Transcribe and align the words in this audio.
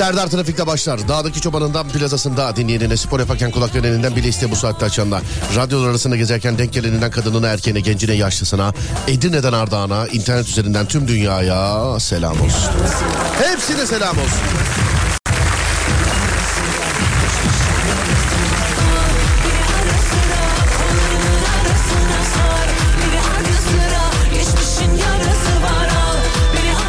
Serdar 0.00 0.26
Trafik'te 0.26 0.66
başlar. 0.66 1.08
Dağdaki 1.08 1.40
çobanından 1.40 1.88
plazasında 1.88 2.56
dinleyenine 2.56 2.96
spor 2.96 3.20
yaparken 3.20 3.50
kulak 3.50 3.74
vereninden 3.74 4.16
bile 4.16 4.28
iste 4.28 4.50
bu 4.50 4.56
saatte 4.56 4.86
açanlar. 4.86 5.22
Radyolar 5.56 5.88
arasında 5.88 6.16
gezerken 6.16 6.58
denk 6.58 6.72
geleninden 6.72 7.10
kadınına, 7.10 7.48
erkeğine, 7.48 7.80
gencine, 7.80 8.12
yaşlısına, 8.12 8.72
Edirne'den 9.08 9.52
Ardahan'a, 9.52 10.06
internet 10.06 10.48
üzerinden 10.48 10.86
tüm 10.86 11.08
dünyaya 11.08 12.00
selam 12.00 12.40
olsun. 12.40 12.70
Hepsine 13.42 13.86
selam 13.86 14.18
olsun. 14.18 14.40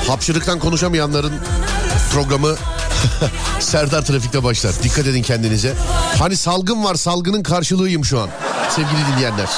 Hapşırıktan 0.08 0.60
konuşamayanların 0.60 1.34
programı 2.12 2.56
Serdar 3.60 4.06
Trafik'te 4.06 4.44
başlar. 4.44 4.74
Dikkat 4.84 5.08
edin 5.08 5.22
kendinize. 5.22 5.74
Hani 6.20 6.38
salgın 6.38 6.84
var 6.84 6.96
salgının 6.96 7.44
karşılığıyım 7.44 8.06
şu 8.06 8.20
an 8.20 8.30
sevgili 8.70 9.08
dinleyenler. 9.14 9.50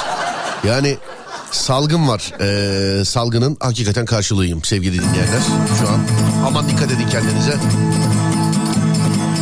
Yani 0.64 0.98
salgın 1.50 2.08
var 2.08 2.32
ee, 2.40 3.04
salgının 3.04 3.56
hakikaten 3.60 4.04
karşılığıyım 4.04 4.64
sevgili 4.64 4.98
dinleyenler 4.98 5.42
şu 5.80 5.88
an. 5.88 6.00
Aman 6.46 6.68
dikkat 6.68 6.92
edin 6.92 7.08
kendinize. 7.08 7.56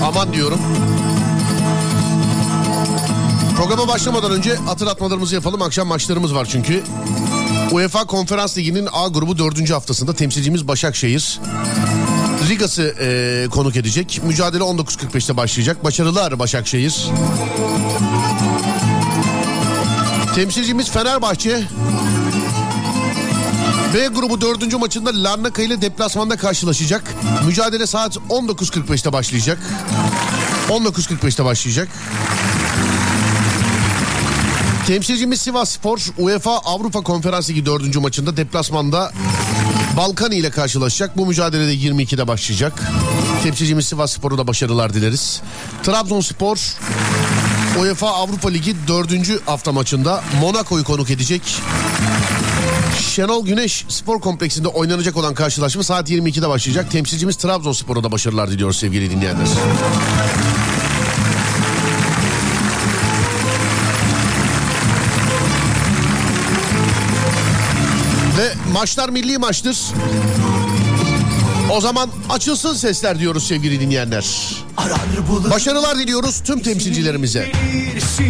Aman 0.05 0.33
diyorum. 0.33 0.61
Programa 3.57 3.89
başlamadan 3.89 4.33
önce 4.33 4.57
hatırlatmalarımızı 4.57 5.35
yapalım. 5.35 5.63
Akşam 5.63 5.89
maçlarımız 5.89 6.35
var 6.35 6.49
çünkü. 6.51 6.83
UEFA 7.71 8.05
Konferans 8.05 8.59
Ligi'nin 8.59 8.89
A 8.93 9.09
grubu 9.09 9.39
dördüncü 9.39 9.73
haftasında 9.73 10.15
temsilcimiz 10.15 10.69
Başakşehir 10.69 11.41
Rigas'ı 12.63 12.95
e, 13.01 13.49
konuk 13.51 13.77
edecek. 13.77 14.21
Mücadele 14.25 14.63
19.45'te 14.63 15.37
başlayacak. 15.37 15.85
Başarılar 15.85 16.39
Başakşehir. 16.39 17.07
Temsilcimiz 20.35 20.91
Fenerbahçe. 20.91 21.63
B 23.95 24.07
grubu 24.07 24.41
dördüncü 24.41 24.77
maçında 24.77 25.11
Larnaka 25.15 25.63
ile 25.63 25.83
deplasmanda 25.83 26.37
karşılaşacak. 26.37 27.03
Mücadele 27.47 27.87
saat 27.87 28.17
19.45'te 28.17 29.13
başlayacak. 29.13 29.59
19.45'te 30.69 31.45
başlayacak. 31.45 31.89
Temsilcimiz 34.87 35.41
Sivas 35.41 35.71
Spor 35.71 35.99
UEFA 36.19 36.59
Avrupa 36.59 37.01
Konferans 37.01 37.51
Ligi 37.51 37.67
4. 37.67 37.97
maçında 37.97 38.37
deplasmanda 38.37 39.13
Balkani 39.97 40.37
ile 40.37 40.51
karşılaşacak. 40.51 41.17
Bu 41.17 41.27
mücadelede 41.27 41.75
22'de 41.75 42.29
başlayacak. 42.29 42.83
Temsilcimiz 43.43 43.87
Sivas 43.87 44.13
Spor'u 44.13 44.39
da 44.39 44.47
başarılar 44.47 44.95
dileriz. 44.95 45.41
Trabzonspor 45.83 46.77
UEFA 47.81 48.09
Avrupa 48.09 48.49
Ligi 48.49 48.77
4. 48.89 49.47
hafta 49.47 49.73
maçında 49.73 50.25
Monaco'yu 50.41 50.85
konuk 50.85 51.11
edecek. 51.11 51.43
Şenol 53.01 53.47
Güneş 53.47 53.85
Spor 53.89 54.21
Kompleksinde 54.21 54.69
oynanacak 54.69 55.17
olan 55.17 55.35
karşılaşma 55.35 55.83
saat 55.83 56.11
22'de 56.11 56.49
başlayacak. 56.49 56.91
Temsilcimiz 56.91 57.37
Trabzonspor'a 57.37 58.05
da 58.05 58.13
başarılar 58.13 58.51
diliyoruz 58.51 58.77
sevgili 58.79 59.11
dinleyenler. 59.11 59.49
Ve 68.39 68.53
maçlar 68.73 69.09
milli 69.09 69.39
maçtır. 69.39 69.79
O 71.71 71.81
zaman 71.81 72.11
açılsın 72.31 72.75
sesler 72.75 73.19
diyoruz 73.19 73.47
sevgili 73.47 73.81
dinleyenler. 73.81 74.25
Başarılar 75.51 75.99
diliyoruz 75.99 76.41
tüm 76.41 76.63
temsilcilerimize. 76.63 77.53
Biz. 77.95 78.21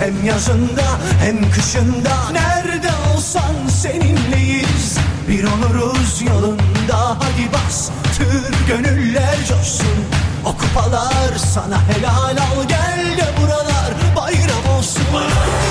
Hem 0.00 0.24
yazında 0.26 0.82
hem 1.20 1.50
kışında. 1.50 2.30
Nerede 2.32 2.90
olsan 3.14 3.68
seninleyiz. 3.82 4.96
Bir 5.28 5.44
oluruz 5.44 6.22
yolunda. 6.28 7.08
Hadi 7.18 7.52
bas 7.52 7.90
tır 8.18 8.66
gönüller 8.68 9.36
coşsun. 9.48 10.04
O 10.44 10.56
kupalar 10.56 11.36
sana 11.54 11.80
helal 11.88 12.36
al 12.36 12.68
Gel 12.68 13.16
de 13.18 13.42
buralar 13.42 13.92
bayram 14.16 14.76
olsun. 14.78 15.02
Öyle 15.14 15.61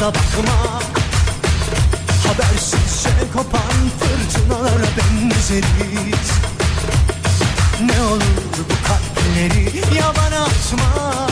durduğumuza 0.00 0.06
bakma. 0.06 0.80
Habersizce 2.26 3.10
kopan 3.32 3.80
fırtınalara 3.98 4.88
benzeriz. 4.96 6.30
Ne 7.80 8.00
olur 8.02 8.56
bu 8.58 8.86
kalpleri 8.88 9.96
yaban 9.98 10.32
atma. 10.32 11.26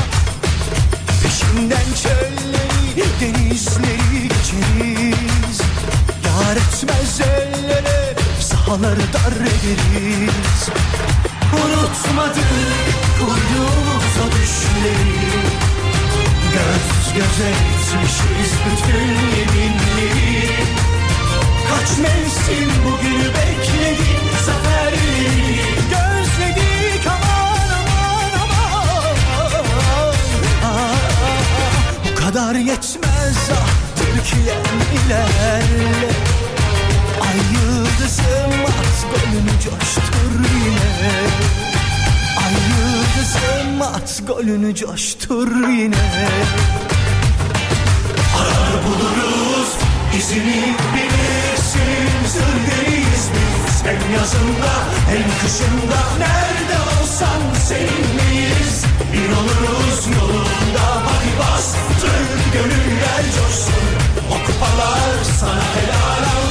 Peşinden 1.22 1.86
çölleri 2.02 3.04
denizleri 3.20 4.22
geçeriz. 4.22 5.60
Yar 6.24 6.56
etmez 6.56 7.20
ellere 7.20 8.16
sahaları 8.40 9.12
dar 9.12 9.32
ederiz. 9.32 10.68
Unutmadık 11.52 12.50
kurduğumuz 13.18 14.14
o 14.22 14.32
düşleri 14.32 15.48
Göz 16.52 17.07
göze 17.18 17.48
etmişiz 17.48 18.52
bütün 18.66 19.08
yeminleri. 19.38 20.50
Kaç 21.68 21.98
mevsim 21.98 22.70
bugünü 22.84 23.28
bekledik 23.28 24.20
zaferleri. 24.46 25.60
Gözledik 25.90 27.06
aman 27.06 27.70
aman 27.78 28.32
aman. 28.42 30.14
Bu 32.04 32.14
kadar 32.14 32.54
yetmez 32.54 33.50
ah 33.52 33.68
ilerle. 35.06 36.10
Ay 37.20 37.38
yıldızım 37.54 38.64
at 38.66 38.98
golünü 39.10 39.54
coştur 39.64 40.32
yine. 40.64 41.12
Ay 42.44 42.54
yıldızım 42.70 43.82
at 43.82 44.22
golünü 44.26 44.74
coştur 44.74 45.68
yine 45.68 46.87
Arar 48.48 48.84
buluruz 48.84 49.70
izini 50.18 50.76
bilirsin. 50.94 52.08
Zırdeliyiz 52.32 53.24
biz 53.34 53.84
hem 53.84 54.14
yazında 54.14 54.72
hem 55.10 55.24
kışında. 55.42 56.00
Nerede 56.18 56.76
olsan 57.00 57.40
seninleyiz. 57.68 58.84
Bir 59.12 59.28
oluruz 59.38 60.06
yolunda 60.16 60.86
hadi 61.06 61.32
bas. 61.40 61.74
Türk 62.00 62.52
gönüller 62.52 63.22
coşsun. 63.36 63.88
O 64.30 64.46
kupalar 64.46 65.24
sana 65.40 65.62
helal 65.74 66.47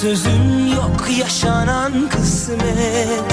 sözüm 0.00 0.66
yok 0.74 1.06
yaşanan 1.18 2.08
kısmet. 2.08 3.32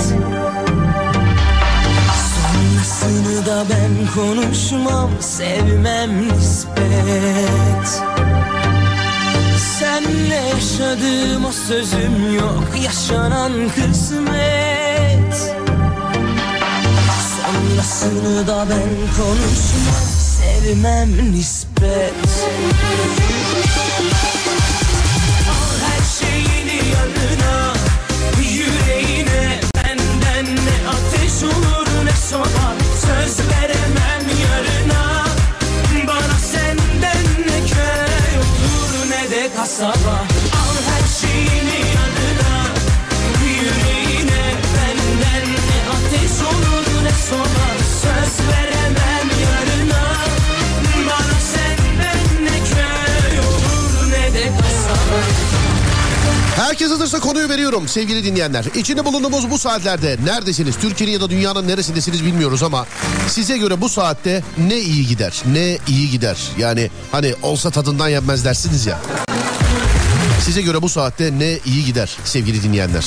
Sonrasını 2.35 3.45
da 3.45 3.65
ben 3.69 4.07
konuşmam 4.15 5.09
sevmem 5.19 6.27
nispet. 6.27 8.03
Senle 9.79 10.35
yaşadığım 10.35 11.45
o 11.45 11.51
sözüm 11.51 12.35
yok 12.35 12.63
Yaşanan 12.83 13.53
kısmet. 13.69 15.55
Sonrasını 17.35 18.47
da 18.47 18.65
ben 18.69 18.89
konuşmam 19.17 20.03
Sevmem 20.17 21.31
nispet 21.31 22.13
Herkes 56.55 56.91
hazırsa 56.91 57.19
konuyu 57.19 57.49
veriyorum 57.49 57.87
sevgili 57.87 58.23
dinleyenler. 58.23 58.65
İçinde 58.75 59.05
bulunduğumuz 59.05 59.49
bu 59.51 59.57
saatlerde 59.57 60.17
neredesiniz? 60.25 60.75
Türkiye'nin 60.77 61.13
ya 61.13 61.21
da 61.21 61.29
dünyanın 61.29 61.67
neresindesiniz 61.67 62.25
bilmiyoruz 62.25 62.63
ama 62.63 62.85
size 63.27 63.57
göre 63.57 63.81
bu 63.81 63.89
saatte 63.89 64.43
ne 64.57 64.79
iyi 64.79 65.07
gider? 65.07 65.41
Ne 65.45 65.77
iyi 65.87 66.09
gider? 66.09 66.37
Yani 66.57 66.89
hani 67.11 67.35
olsa 67.41 67.71
tadından 67.71 68.09
yenmez 68.09 68.45
dersiniz 68.45 68.85
ya. 68.85 68.99
Size 70.41 70.61
göre 70.61 70.81
bu 70.81 70.89
saatte 70.89 71.39
ne 71.39 71.57
iyi 71.65 71.85
gider 71.85 72.17
sevgili 72.25 72.63
dinleyenler? 72.63 73.05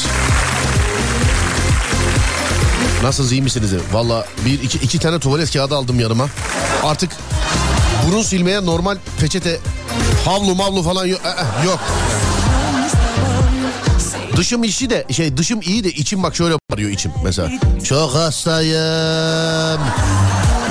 Nasılsınız 3.03 3.33
iyi 3.33 3.43
misiniz? 3.43 3.71
Valla 3.93 4.27
bir 4.47 4.63
iki, 4.63 4.79
iki 4.79 4.99
tane 4.99 5.19
tuvalet 5.19 5.53
kağıdı 5.53 5.77
aldım 5.77 6.01
yanıma. 6.01 6.29
Artık 6.85 7.11
burun 8.07 8.23
silmeye 8.23 8.67
normal 8.67 8.97
peçete 9.21 9.61
havlu 10.25 10.55
mavlu 10.55 10.83
falan 10.83 11.07
yok. 11.07 11.21
Ee, 11.25 11.67
yok. 11.67 11.81
Dışım 14.37 14.65
işi 14.65 14.91
de 14.91 15.05
şey 15.13 15.37
dışım 15.37 15.61
iyi 15.61 15.85
de 15.85 15.91
içim 15.91 16.23
bak 16.23 16.37
şöyle 16.37 16.55
bağırıyor 16.71 16.91
içim 16.91 17.13
mesela. 17.25 17.51
Çok 17.85 18.15
hastayım. 18.15 19.81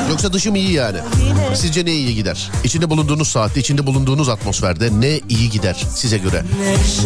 Yoksa 0.10 0.34
dışım 0.34 0.56
iyi 0.56 0.72
yani. 0.72 0.98
Sizce 1.56 1.86
ne 1.86 1.92
iyi 1.92 2.16
gider? 2.16 2.52
İçinde 2.64 2.90
bulunduğunuz 2.90 3.28
saatte, 3.28 3.60
içinde 3.60 3.86
bulunduğunuz 3.88 4.30
atmosferde 4.30 4.90
ne 5.00 5.20
iyi 5.30 5.50
gider 5.50 5.84
size 5.96 6.18
göre? 6.18 6.44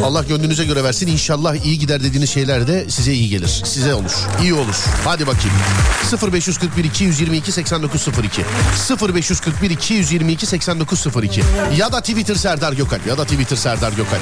Allah 0.03 0.23
gönlünüze 0.23 0.65
göre 0.65 0.83
versin. 0.83 1.07
İnşallah 1.07 1.65
iyi 1.65 1.79
gider 1.79 2.03
dediğiniz 2.03 2.29
şeyler 2.29 2.67
de 2.67 2.89
size 2.89 3.13
iyi 3.13 3.29
gelir. 3.29 3.61
Size 3.65 3.93
olur. 3.93 4.11
İyi 4.41 4.53
olur. 4.53 4.75
Hadi 5.05 5.27
bakayım. 5.27 5.57
0541 6.33 6.83
222 6.83 7.51
8902 7.51 8.41
0541 9.13 9.69
222 9.69 10.45
8902 10.45 11.43
ya 11.77 11.91
da 11.91 12.01
Twitter 12.01 12.35
Serdar 12.35 12.73
Gökalp 12.73 13.07
ya 13.07 13.17
da 13.17 13.23
Twitter 13.23 13.55
Serdar 13.57 13.91
Gökalp. 13.91 14.21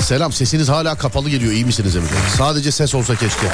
Selam 0.00 0.32
sesiniz 0.32 0.68
hala 0.68 0.94
kapalı 0.94 1.30
geliyor 1.30 1.52
iyi 1.52 1.64
misiniz 1.64 1.96
Emre? 1.96 2.08
Sadece 2.38 2.72
ses 2.72 2.94
olsa 2.94 3.16
keşke. 3.16 3.46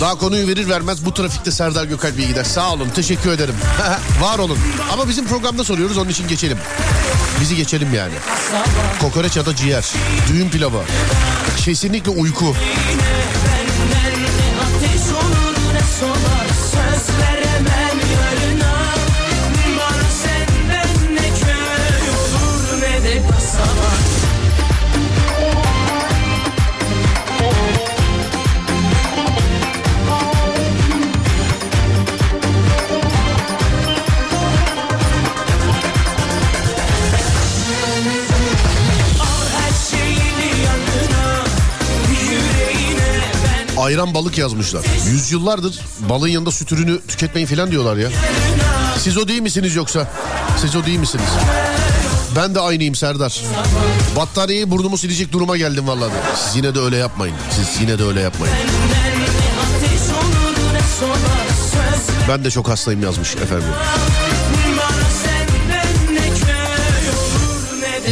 Daha 0.00 0.18
konuyu 0.18 0.48
verir 0.48 0.68
vermez 0.68 1.04
bu 1.04 1.14
trafikte 1.14 1.50
Serdar 1.50 1.84
Gökalp 1.84 2.18
iyi 2.18 2.28
gider. 2.28 2.44
Sağ 2.44 2.72
olun 2.72 2.88
teşekkür 2.94 3.30
ederim. 3.30 3.54
Var 4.20 4.38
olun. 4.38 4.58
Ama 4.92 5.08
bizim 5.08 5.26
programda 5.26 5.64
soruyoruz 5.64 5.98
onun 5.98 6.10
için 6.10 6.28
geçelim. 6.28 6.58
Bizi 7.40 7.56
geçelim 7.56 7.94
yani. 7.94 8.12
Kokoreç 9.00 9.36
ya 9.36 9.46
da 9.46 9.56
ciğer. 9.56 9.92
Düğün 10.28 10.48
pilavı. 10.48 10.82
Kesinlikle 11.56 12.10
uyku. 12.10 12.54
Ayran 43.84 44.14
balık 44.14 44.38
yazmışlar. 44.38 44.84
Yüzyıllardır 45.06 45.80
balığın 46.08 46.28
yanında 46.28 46.50
süt 46.50 46.72
ürünü 46.72 47.00
tüketmeyin 47.08 47.46
falan 47.46 47.70
diyorlar 47.70 47.96
ya. 47.96 48.08
Siz 48.98 49.18
o 49.18 49.28
değil 49.28 49.40
misiniz 49.40 49.74
yoksa? 49.74 50.08
Siz 50.60 50.76
o 50.76 50.86
değil 50.86 50.98
misiniz? 50.98 51.26
Ben 52.36 52.54
de 52.54 52.60
aynıyım 52.60 52.94
Serdar. 52.94 53.40
Battaniyeyi 54.16 54.70
burnumu 54.70 54.98
silecek 54.98 55.32
duruma 55.32 55.56
geldim 55.56 55.88
vallahi. 55.88 56.10
Siz 56.36 56.56
yine 56.56 56.74
de 56.74 56.80
öyle 56.80 56.96
yapmayın. 56.96 57.36
Siz 57.50 57.80
yine 57.80 57.98
de 57.98 58.04
öyle 58.04 58.20
yapmayın. 58.20 58.56
Ben 62.28 62.44
de 62.44 62.50
çok 62.50 62.68
hastayım 62.68 63.02
yazmış 63.02 63.34
efendim. 63.34 63.68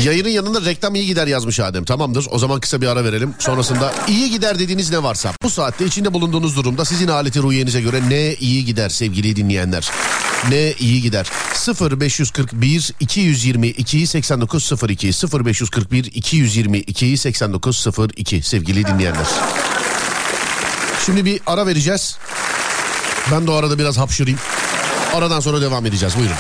Yayının 0.01 0.29
yanında 0.29 0.65
reklam 0.65 0.95
iyi 0.95 1.07
gider 1.07 1.27
yazmış 1.27 1.61
Adem. 1.61 1.85
Tamamdır. 1.85 2.27
O 2.31 2.39
zaman 2.39 2.61
kısa 2.61 2.81
bir 2.81 2.87
ara 2.87 3.05
verelim. 3.05 3.35
Sonrasında 3.39 3.95
iyi 4.09 4.31
gider 4.31 4.59
dediğiniz 4.59 4.91
ne 4.91 5.03
varsa 5.03 5.33
bu 5.43 5.51
saatte 5.51 5.85
içinde 5.85 6.15
bulunduğunuz 6.15 6.57
durumda 6.57 6.85
sizin 6.85 7.09
aleti 7.09 7.43
ruhiyenize 7.43 7.81
göre 7.81 8.01
ne 8.09 8.35
iyi 8.35 8.65
gider 8.65 8.89
sevgili 8.89 9.37
dinleyenler. 9.37 9.91
Ne 10.49 10.73
iyi 10.73 11.03
gider. 11.03 11.31
0541 11.91 12.93
222 13.01 14.07
8902 14.07 15.11
0541 15.45 16.05
222 16.05 17.17
8902 17.17 18.43
sevgili 18.43 18.87
dinleyenler. 18.87 19.27
Şimdi 21.07 21.25
bir 21.25 21.41
ara 21.47 21.67
vereceğiz. 21.67 22.17
Ben 23.33 23.47
de 23.47 23.51
o 23.51 23.55
arada 23.55 23.79
biraz 23.79 23.99
hapşırayım. 23.99 24.39
Aradan 25.15 25.41
sonra 25.41 25.61
devam 25.61 25.87
edeceğiz. 25.87 26.17
Buyurun. 26.17 26.37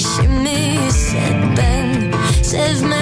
Ateşimi 0.00 0.80
hisset 0.86 1.34
ben 1.56 2.12
Sevmem 2.42 2.90
öyle 2.92 2.99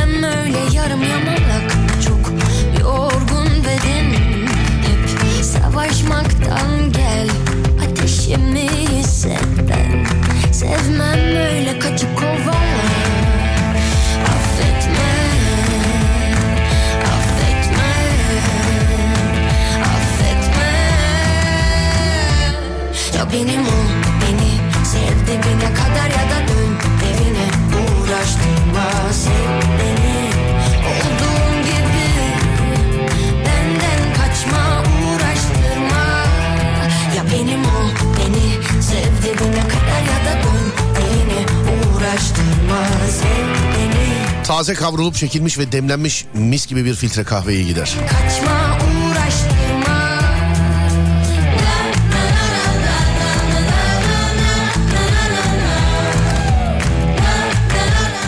Taze 44.49 44.75
kavrulup 44.75 45.14
çekilmiş 45.14 45.59
ve 45.59 45.73
demlenmiş 45.73 46.25
mis 46.35 46.67
gibi 46.67 46.85
bir 46.85 46.95
filtre 46.95 47.25
kahve 47.25 47.55
iyi 47.55 47.67
gider. 47.67 47.95
kaçma 48.11 48.78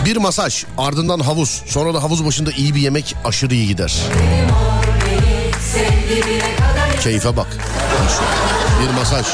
Bir 0.05 0.17
masaj, 0.17 0.65
ardından 0.77 1.19
havuz, 1.19 1.61
sonra 1.67 1.93
da 1.93 2.03
havuz 2.03 2.25
başında 2.25 2.51
iyi 2.51 2.75
bir 2.75 2.79
yemek 2.79 3.15
aşırı 3.25 3.53
iyi 3.53 3.67
gider. 3.67 3.93
Keyfe 7.01 7.37
bak. 7.37 7.47
Bir 8.83 8.93
masaj. 8.99 9.25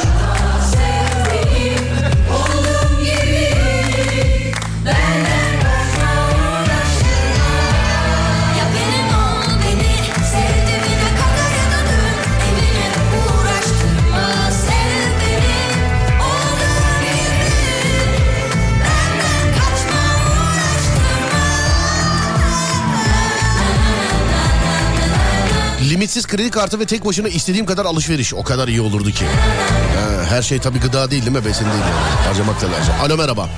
Kredi 26.38 26.52
kartı 26.52 26.80
ve 26.80 26.86
tek 26.86 27.06
başına 27.06 27.28
istediğim 27.28 27.66
kadar 27.66 27.86
alışveriş. 27.86 28.34
O 28.34 28.44
kadar 28.44 28.68
iyi 28.68 28.82
olurdu 28.82 29.12
ki. 29.12 29.26
Ha, 29.26 30.24
her 30.30 30.42
şey 30.42 30.60
tabii 30.60 30.80
gıda 30.80 31.12
değil 31.12 31.26
değil 31.26 31.38
mi? 31.38 31.46
Besin 31.46 31.66
değil 31.66 31.82
yani. 31.82 32.26
Harcamak 32.28 32.62
da 32.62 32.66
lazım. 32.66 32.94
Alo 33.04 33.18
merhaba. 33.18 33.50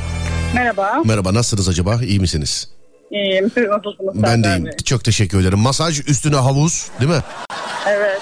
Merhaba. 0.54 1.02
Merhaba 1.06 1.34
nasılsınız 1.34 1.70
acaba? 1.70 2.00
İyi 2.04 2.20
misiniz? 2.20 2.70
İyiyim. 3.12 3.52
Siz 3.54 3.64
nasılsınız? 3.68 4.24
Ben 4.24 4.44
de 4.44 4.48
iyiyim. 4.48 4.70
Çok 4.86 5.04
teşekkür 5.04 5.42
ederim. 5.42 5.60
Masaj 5.60 6.00
üstüne 6.10 6.36
havuz 6.36 6.88
değil 7.00 7.12
mi? 7.12 7.24
Evet. 7.88 8.22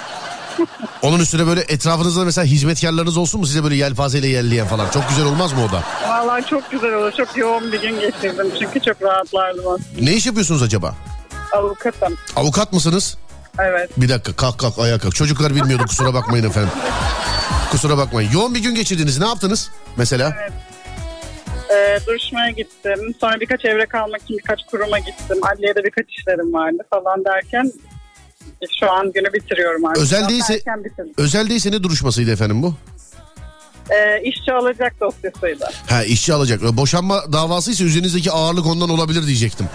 Onun 1.02 1.20
üstüne 1.20 1.48
böyle 1.48 1.62
etrafınızda 1.62 2.26
mesela 2.26 2.46
hizmetkarlarınız 2.46 3.18
olsun 3.18 3.40
mu 3.40 3.48
size 3.48 3.64
böyle 3.64 3.76
yelpazeyle 3.76 4.28
yerleyen 4.28 4.68
falan? 4.68 4.90
Çok 4.90 5.10
güzel 5.10 5.26
olmaz 5.26 5.54
mı 5.54 5.60
o 5.70 5.72
da? 5.72 5.84
Vallahi 6.10 6.46
çok 6.50 6.72
güzel 6.72 6.94
olur. 6.94 7.12
Çok 7.12 7.38
yoğun 7.38 7.72
bir 7.72 7.82
gün 7.82 8.00
geçirdim. 8.00 8.48
Çünkü 8.60 8.80
çok 8.82 9.02
rahatlardım 9.02 9.68
aslında. 9.68 10.02
Ne 10.02 10.14
iş 10.14 10.26
yapıyorsunuz 10.26 10.62
acaba? 10.64 10.96
Avukatım. 11.52 12.18
Avukat 12.36 12.74
mısınız? 12.74 13.18
Evet. 13.60 13.90
Bir 13.98 14.10
dakika 14.10 14.34
kalk 14.34 14.60
kalk 14.60 14.80
ayağa 14.80 15.00
kalk. 15.00 15.16
Çocuklar 15.16 15.56
bilmiyordu 15.56 15.84
kusura 15.88 16.14
bakmayın 16.14 16.50
efendim. 16.50 16.70
Kusura 17.72 17.98
bakmayın. 17.98 18.32
Yoğun 18.32 18.56
bir 18.56 18.60
gün 18.60 18.76
geçirdiniz. 18.76 19.20
Ne 19.20 19.28
yaptınız 19.28 19.72
mesela? 19.98 20.38
Ee, 21.70 22.00
duruşmaya 22.08 22.52
gittim. 22.52 23.16
Sonra 23.22 23.40
birkaç 23.40 23.66
evrak 23.66 23.96
almak 23.96 24.22
için 24.22 24.38
birkaç 24.38 24.60
kuruma 24.72 25.00
gittim. 25.00 25.38
Adliyede 25.42 25.84
birkaç 25.84 26.06
işlerim 26.10 26.54
vardı 26.54 26.78
falan 26.90 27.26
derken 27.26 27.72
şu 28.80 28.92
an 28.92 29.12
günü 29.12 29.34
bitiriyorum 29.34 29.86
artık. 29.86 30.04
Özel 30.04 30.30
değilse-. 30.30 30.62
Özel 31.18 31.50
değilse 31.50 31.72
ne 31.72 31.84
duruşmasıydı 31.84 32.32
efendim 32.32 32.64
bu? 32.64 32.76
Ee, 33.90 34.22
işçi 34.24 34.54
alacak 34.54 34.94
dosyasıydı. 35.02 35.66
Ha 35.90 36.04
işçi 36.04 36.34
alacak. 36.34 36.62
Boşanma 36.62 37.34
davasıysa 37.34 37.84
üzerinizdeki 37.84 38.32
ağırlık 38.32 38.66
ondan 38.66 38.90
olabilir 38.90 39.28
diyecektim. 39.28 39.70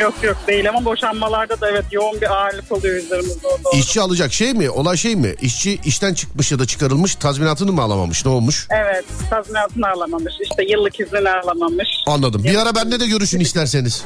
Yok 0.00 0.14
yok 0.22 0.36
değil 0.46 0.68
ama 0.68 0.84
boşanmalarda 0.84 1.60
da 1.60 1.70
evet 1.70 1.84
yoğun 1.92 2.20
bir 2.20 2.30
ağırlık 2.34 2.72
oluyor 2.72 2.96
üzerimizde. 2.96 3.48
Da. 3.48 3.76
İşçi 3.78 4.00
alacak 4.00 4.32
şey 4.32 4.52
mi? 4.54 4.70
Olay 4.70 4.96
şey 4.96 5.16
mi? 5.16 5.34
İşçi 5.40 5.80
işten 5.84 6.14
çıkmış 6.14 6.52
ya 6.52 6.58
da 6.58 6.66
çıkarılmış 6.66 7.14
tazminatını 7.14 7.72
mı 7.72 7.82
alamamış? 7.82 8.24
Ne 8.24 8.30
olmuş? 8.30 8.66
Evet 8.70 9.04
tazminatını 9.30 9.88
alamamış. 9.88 10.34
İşte 10.42 10.64
yıllık 10.68 11.00
iznini 11.00 11.30
alamamış. 11.30 11.88
Anladım. 12.06 12.44
Bir 12.44 12.56
ara 12.56 12.74
bende 12.74 13.00
de 13.00 13.06
görüşün 13.06 13.40
isterseniz. 13.40 14.04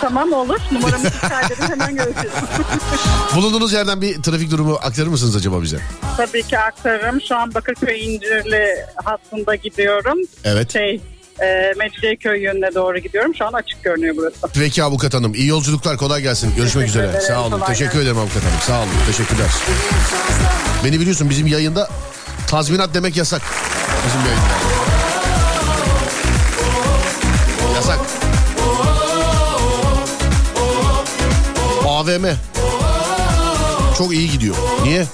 Tamam 0.00 0.32
olur. 0.32 0.58
Numaramı 0.72 1.06
ederim. 1.06 1.70
Hemen 1.70 1.96
görüşürüz. 1.96 2.32
Bulunduğunuz 3.36 3.72
yerden 3.72 4.00
bir 4.00 4.22
trafik 4.22 4.50
durumu 4.50 4.74
aktarır 4.82 5.08
mısınız 5.08 5.36
acaba 5.36 5.62
bize? 5.62 5.78
Tabii 6.16 6.42
ki 6.42 6.58
aktarırım. 6.58 7.20
Şu 7.28 7.36
an 7.36 7.54
Bakırköy 7.54 8.14
İncirli 8.14 8.65
hattında 9.04 9.54
gidiyorum. 9.54 10.18
Evet. 10.44 10.72
Şey 10.72 11.00
e, 11.42 11.72
Mecidiyeköy 11.78 12.42
yönüne 12.42 12.74
doğru 12.74 12.98
gidiyorum. 12.98 13.34
Şu 13.34 13.46
an 13.46 13.52
açık 13.52 13.84
görünüyor 13.84 14.14
burası. 14.16 14.36
Peki 14.54 14.82
avukat 14.82 15.14
hanım. 15.14 15.34
İyi 15.34 15.46
yolculuklar 15.46 15.96
kolay 15.96 16.22
gelsin. 16.22 16.54
Görüşmek 16.56 16.86
Teşekkür 16.86 16.88
üzere. 16.88 17.06
ederim, 17.06 17.26
Sağ 17.26 17.42
olun. 17.42 17.50
kolay 17.50 17.66
Teşekkür 17.66 18.00
ederim 18.00 18.18
avukat 18.18 18.42
hanım. 18.42 18.60
Sağ 18.66 18.78
olun. 18.78 18.88
Teşekkürler. 19.06 19.46
Beni 20.84 21.00
biliyorsun 21.00 21.30
bizim 21.30 21.46
yayında 21.46 21.88
tazminat 22.48 22.94
demek 22.94 23.16
yasak. 23.16 23.42
Bizim 24.06 24.20
yayında. 24.20 24.46
Yasak. 27.74 27.98
AVM. 31.86 32.26
Çok 33.98 34.12
iyi 34.12 34.30
gidiyor. 34.30 34.56
Niye? 34.82 35.04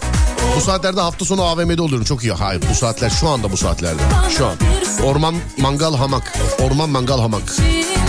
Bu 0.56 0.60
saatlerde 0.60 1.00
hafta 1.00 1.24
sonu 1.24 1.42
AVM'de 1.42 1.82
oluyorum. 1.82 2.04
Çok 2.04 2.24
iyi. 2.24 2.32
Hayır 2.32 2.62
bu 2.70 2.74
saatler 2.74 3.10
şu 3.10 3.28
anda 3.28 3.52
bu 3.52 3.56
saatlerde. 3.56 4.02
Şu 4.38 4.46
an. 4.46 4.56
Orman 5.04 5.34
mangal 5.58 5.94
hamak. 5.94 6.32
Orman 6.60 6.90
mangal 6.90 7.18
hamak. 7.18 7.42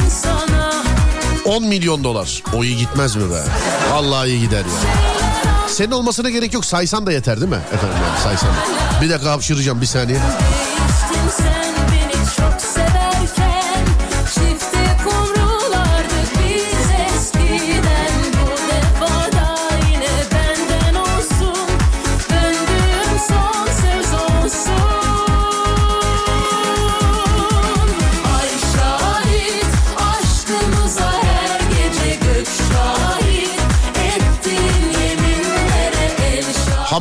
sana 0.10 0.84
10 1.45 1.63
milyon 1.63 2.03
dolar. 2.03 2.43
O 2.56 2.63
iyi 2.63 2.77
gitmez 2.77 3.15
mi 3.15 3.32
be? 3.32 3.41
Vallahi 3.91 4.29
iyi 4.29 4.39
gider 4.41 4.60
ya. 4.60 4.93
Senin 5.67 5.91
olmasına 5.91 6.29
gerek 6.29 6.53
yok. 6.53 6.65
Saysan 6.65 7.06
da 7.06 7.12
yeter 7.12 7.41
değil 7.41 7.51
mi? 7.51 7.60
Efendim 7.73 7.97
yani 8.10 8.19
saysan. 8.23 8.49
Bir 9.01 9.10
dakika 9.10 9.32
hapşıracağım 9.32 9.82
bir 9.82 9.86
saniye. 9.86 10.17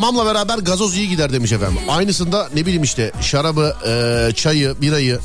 Hamamla 0.02 0.34
beraber 0.34 0.58
gazoz 0.58 0.96
iyi 0.96 1.08
gider 1.08 1.32
demiş 1.32 1.52
efendim. 1.52 1.78
Aynısında 1.88 2.48
ne 2.54 2.60
bileyim 2.60 2.82
işte 2.82 3.12
şarabı, 3.20 3.76
e, 3.86 4.34
çayı, 4.34 4.74
birayı. 4.80 5.20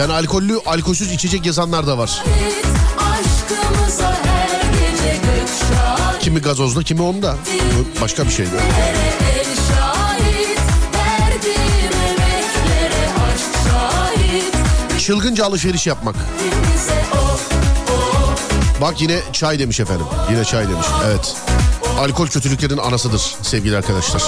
Yani 0.00 0.12
alkollü, 0.12 0.60
alkolsüz 0.66 1.12
içecek 1.12 1.46
yazanlar 1.46 1.86
da 1.86 1.98
var. 1.98 2.22
Kimi 6.20 6.40
gazozlu, 6.40 6.82
kimi 6.82 7.02
onda. 7.02 7.36
Başka 8.02 8.24
bir 8.24 8.28
aşk 8.28 8.36
şahit 8.36 8.52
Çılgınca 14.98 15.44
alışveriş 15.44 15.86
yapmak. 15.86 16.14
Bak 18.80 19.00
yine 19.00 19.18
çay 19.32 19.58
demiş 19.58 19.80
efendim. 19.80 20.06
Yine 20.30 20.44
çay 20.44 20.68
demiş. 20.68 20.86
Evet. 21.06 21.36
Alkol 21.98 22.26
kötülüklerin 22.26 22.78
anasıdır 22.78 23.34
sevgili 23.42 23.76
arkadaşlar. 23.76 24.22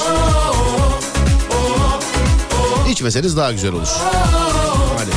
İçmeseniz 2.91 3.37
daha 3.37 3.53
güzel 3.53 3.73
olur. 3.73 3.89
Hani. 4.99 5.11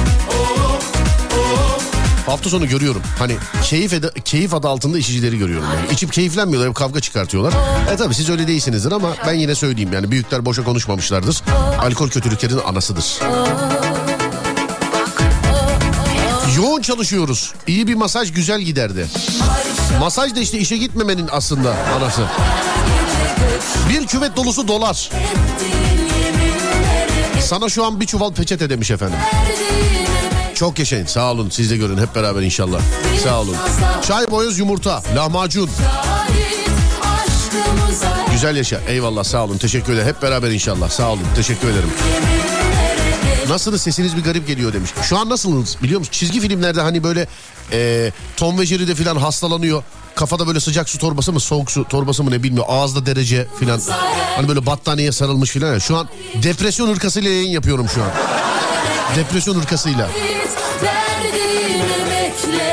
Hafta 2.25 2.49
sonu 2.49 2.67
görüyorum. 2.67 3.01
Hani 3.19 3.35
keyif, 3.63 3.93
ede- 3.93 4.11
keyif 4.25 4.53
adı 4.53 4.67
altında 4.67 4.97
içicileri 4.97 5.37
görüyorum. 5.37 5.65
Yani. 5.75 5.93
İçip 5.93 6.13
keyiflenmiyorlar, 6.13 6.69
hep 6.69 6.75
kavga 6.75 6.99
çıkartıyorlar. 6.99 7.53
E 7.93 7.95
tabi 7.97 8.13
siz 8.15 8.29
öyle 8.29 8.47
değilsinizdir 8.47 8.91
ama 8.91 9.09
ben 9.27 9.33
yine 9.33 9.55
söyleyeyim 9.55 9.93
yani 9.93 10.11
büyükler 10.11 10.45
boşa 10.45 10.63
konuşmamışlardır. 10.63 11.41
Alkol 11.79 12.09
kötülüklerin 12.09 12.59
anasıdır. 12.65 13.05
Yoğun 16.57 16.81
çalışıyoruz. 16.81 17.53
İyi 17.67 17.87
bir 17.87 17.95
masaj 17.95 18.33
güzel 18.33 18.61
giderdi. 18.61 19.07
Masaj 19.99 20.35
da 20.35 20.39
işte 20.39 20.57
işe 20.57 20.77
gitmemenin 20.77 21.29
aslında 21.31 21.75
anası. 21.97 22.21
Bir 23.89 24.07
küvet 24.07 24.35
dolusu 24.35 24.67
dolar. 24.67 25.09
Sana 27.41 27.69
şu 27.69 27.85
an 27.85 27.99
bir 27.99 28.05
çuval 28.05 28.33
peçete 28.33 28.69
demiş 28.69 28.91
efendim. 28.91 29.19
Çok 30.55 30.79
yaşayın 30.79 31.05
sağ 31.05 31.31
olun 31.31 31.49
siz 31.49 31.71
de 31.71 31.77
görün 31.77 31.97
hep 31.97 32.15
beraber 32.15 32.41
inşallah. 32.41 32.81
Sağ 33.23 33.41
olun. 33.41 33.55
Çay 34.07 34.31
boyoz 34.31 34.59
yumurta 34.59 35.03
lahmacun. 35.15 35.69
Güzel 38.31 38.55
yaşa 38.55 38.79
eyvallah 38.87 39.23
sağ 39.23 39.43
olun 39.43 39.57
teşekkür 39.57 39.93
ederim. 39.93 40.07
Hep 40.07 40.21
beraber 40.21 40.51
inşallah 40.51 40.89
sağ 40.89 41.09
olun 41.09 41.25
teşekkür 41.35 41.67
ederim. 41.67 41.89
Nasılsınız 43.49 43.81
sesiniz 43.81 44.17
bir 44.17 44.23
garip 44.23 44.47
geliyor 44.47 44.73
demiş. 44.73 44.89
Şu 45.03 45.17
an 45.17 45.29
nasılsınız 45.29 45.77
biliyor 45.83 45.99
musun? 45.99 46.11
Çizgi 46.11 46.39
filmlerde 46.39 46.81
hani 46.81 47.03
böyle 47.03 47.27
e, 47.71 48.11
Tom 48.37 48.59
ve 48.59 48.65
Jerry'de 48.65 48.95
falan 48.95 49.15
hastalanıyor. 49.15 49.83
Kafada 50.15 50.47
böyle 50.47 50.59
sıcak 50.59 50.89
su 50.89 50.97
torbası 50.97 51.33
mı 51.33 51.39
soğuk 51.39 51.71
su 51.71 51.83
torbası 51.87 52.23
mı 52.23 52.31
ne 52.31 52.43
bilmiyor. 52.43 52.65
Ağızda 52.69 53.05
derece 53.05 53.47
falan. 53.59 53.79
Hani 54.35 54.47
böyle 54.47 54.65
battaniyeye 54.65 55.11
sarılmış 55.11 55.51
falan. 55.51 55.73
ya. 55.73 55.79
Şu 55.79 55.97
an 55.97 56.09
depresyon 56.43 56.87
hırkasıyla 56.87 57.31
yayın 57.31 57.49
yapıyorum 57.49 57.87
şu 57.95 58.03
an. 58.03 58.09
Depresyon 59.15 59.55
hırkasıyla. 59.55 60.09
verdiğim 60.83 61.81
emeklere 61.81 62.72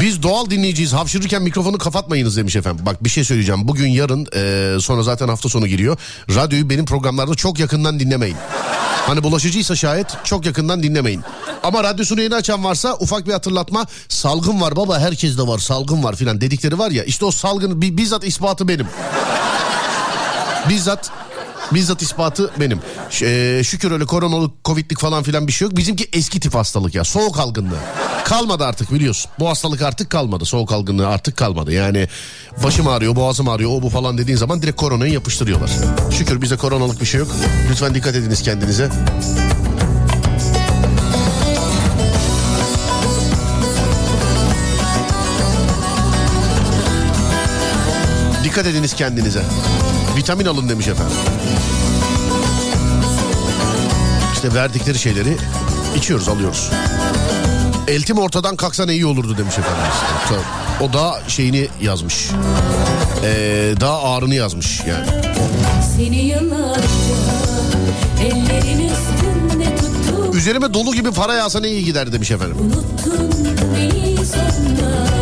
Biz 0.00 0.22
doğal 0.22 0.50
dinleyiciyiz. 0.50 0.92
Hapşırırken 0.92 1.42
mikrofonu 1.42 1.78
kapatmayınız 1.78 2.36
demiş 2.36 2.56
efendim. 2.56 2.86
Bak 2.86 3.04
bir 3.04 3.08
şey 3.10 3.24
söyleyeceğim. 3.24 3.68
Bugün 3.68 3.86
yarın 3.88 4.26
e, 4.36 4.80
sonra 4.80 5.02
zaten 5.02 5.28
hafta 5.28 5.48
sonu 5.48 5.66
giriyor. 5.66 5.96
Radyoyu 6.34 6.70
benim 6.70 6.84
programlarda 6.84 7.34
çok 7.34 7.58
yakından 7.58 8.00
dinlemeyin. 8.00 8.36
Hani 9.06 9.22
bulaşıcıysa 9.22 9.76
şayet 9.76 10.06
çok 10.24 10.46
yakından 10.46 10.82
dinlemeyin. 10.82 11.22
Ama 11.62 11.84
radyosunu 11.84 12.20
yeni 12.22 12.34
açan 12.34 12.64
varsa 12.64 12.94
ufak 13.00 13.26
bir 13.26 13.32
hatırlatma. 13.32 13.86
Salgın 14.08 14.60
var 14.60 14.76
baba 14.76 14.98
herkes 14.98 15.38
de 15.38 15.42
var 15.42 15.58
salgın 15.58 16.04
var 16.04 16.16
filan 16.16 16.40
dedikleri 16.40 16.78
var 16.78 16.90
ya. 16.90 17.04
İşte 17.04 17.24
o 17.24 17.30
salgın 17.30 17.82
bi- 17.82 17.96
bizzat 17.96 18.24
ispatı 18.24 18.68
benim. 18.68 18.86
Bizzat 20.68 21.10
Bizzat 21.74 22.02
ispatı 22.02 22.50
benim. 22.60 22.80
Ş- 23.10 23.26
e, 23.26 23.64
şükür 23.64 23.90
öyle 23.90 24.04
koronalık, 24.04 24.64
covidlik 24.64 25.00
falan 25.00 25.22
filan 25.22 25.46
bir 25.46 25.52
şey 25.52 25.68
yok. 25.68 25.76
Bizimki 25.76 26.08
eski 26.12 26.40
tip 26.40 26.54
hastalık 26.54 26.94
ya. 26.94 27.04
Soğuk 27.04 27.38
algınlığı. 27.38 27.78
Kalmadı 28.24 28.64
artık 28.64 28.92
biliyorsun. 28.92 29.30
Bu 29.38 29.48
hastalık 29.48 29.82
artık 29.82 30.10
kalmadı. 30.10 30.44
Soğuk 30.44 30.72
algınlığı 30.72 31.08
artık 31.08 31.36
kalmadı. 31.36 31.72
Yani 31.72 32.08
başım 32.64 32.88
ağrıyor, 32.88 33.16
boğazım 33.16 33.48
ağrıyor, 33.48 33.70
o 33.70 33.82
bu 33.82 33.88
falan 33.90 34.18
dediğin 34.18 34.38
zaman 34.38 34.62
direkt 34.62 34.80
koronayı 34.80 35.12
yapıştırıyorlar. 35.12 35.70
Şükür 36.18 36.42
bize 36.42 36.56
koronalık 36.56 37.00
bir 37.00 37.06
şey 37.06 37.20
yok. 37.20 37.28
Lütfen 37.70 37.94
dikkat 37.94 38.14
ediniz 38.16 38.42
kendinize. 38.42 38.90
Dikkat 48.44 48.66
ediniz 48.66 48.94
kendinize. 48.94 49.42
Vitamin 50.18 50.46
alın 50.46 50.68
demiş 50.68 50.88
efendim. 50.88 51.16
İşte 54.34 54.54
verdikleri 54.54 54.98
şeyleri 54.98 55.36
içiyoruz, 55.96 56.28
alıyoruz. 56.28 56.70
Eltim 57.88 58.18
ortadan 58.18 58.56
kalksa 58.56 58.86
ne 58.86 58.92
iyi 58.92 59.06
olurdu 59.06 59.38
demiş 59.38 59.58
efendim. 59.58 59.82
O 60.80 60.92
da 60.92 61.20
şeyini 61.28 61.68
yazmış. 61.82 62.30
Ee, 63.24 63.74
daha 63.80 64.02
ağrını 64.02 64.34
yazmış 64.34 64.80
yani. 64.88 65.06
Seni 65.96 66.16
yıllarca 66.16 66.82
ellerin 68.22 68.88
üstünde 68.88 69.76
tuttum 69.76 70.36
Üzerime 70.36 70.74
dolu 70.74 70.94
gibi 70.94 71.10
para 71.10 71.34
yağsa 71.34 71.60
ne 71.60 71.68
iyi 71.68 71.84
gider 71.84 72.12
demiş 72.12 72.30
efendim. 72.30 72.56
Unuttun 72.60 73.30
beni 73.76 74.26
sonra 74.26 75.17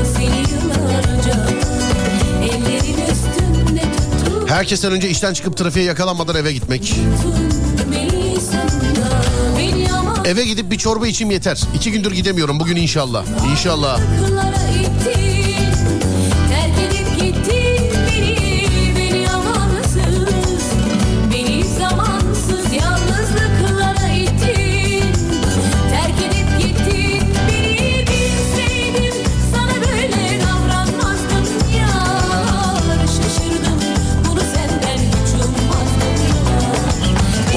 Herkesten 4.56 4.92
önce 4.92 5.08
işten 5.08 5.32
çıkıp 5.32 5.56
trafiğe 5.56 5.84
yakalanmadan 5.84 6.36
eve 6.36 6.52
gitmek. 6.52 6.94
Eve 10.24 10.44
gidip 10.44 10.70
bir 10.70 10.78
çorba 10.78 11.06
içim 11.06 11.30
yeter. 11.30 11.60
İki 11.74 11.92
gündür 11.92 12.12
gidemiyorum 12.12 12.60
bugün 12.60 12.76
inşallah. 12.76 13.24
İnşallah. 13.50 14.00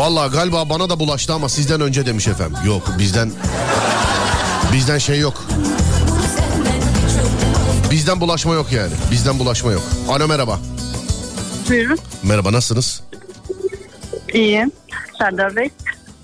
Yar 0.10 0.15
Vallahi 0.15 0.32
galiba 0.32 0.69
bana 0.69 0.89
da 0.89 1.00
bulaştı 1.00 1.34
ama 1.34 1.50
sizden 1.50 1.82
önce 1.82 2.06
demiş 2.06 2.28
efendim. 2.28 2.58
Yok 2.65 2.95
bizden 3.00 3.32
bizden 4.74 4.98
şey 4.98 5.19
yok. 5.19 5.43
Bizden 7.91 8.22
bulaşma 8.22 8.54
yok 8.54 8.72
yani. 8.72 8.91
Bizden 9.12 9.39
bulaşma 9.39 9.72
yok. 9.72 9.84
Alo 10.10 10.28
merhaba. 10.28 10.60
Buyurun. 11.69 11.98
Merhaba 12.24 12.52
nasılsınız? 12.52 13.04
İyi. 14.34 14.72
Serdar 15.17 15.56
Bey. 15.56 15.69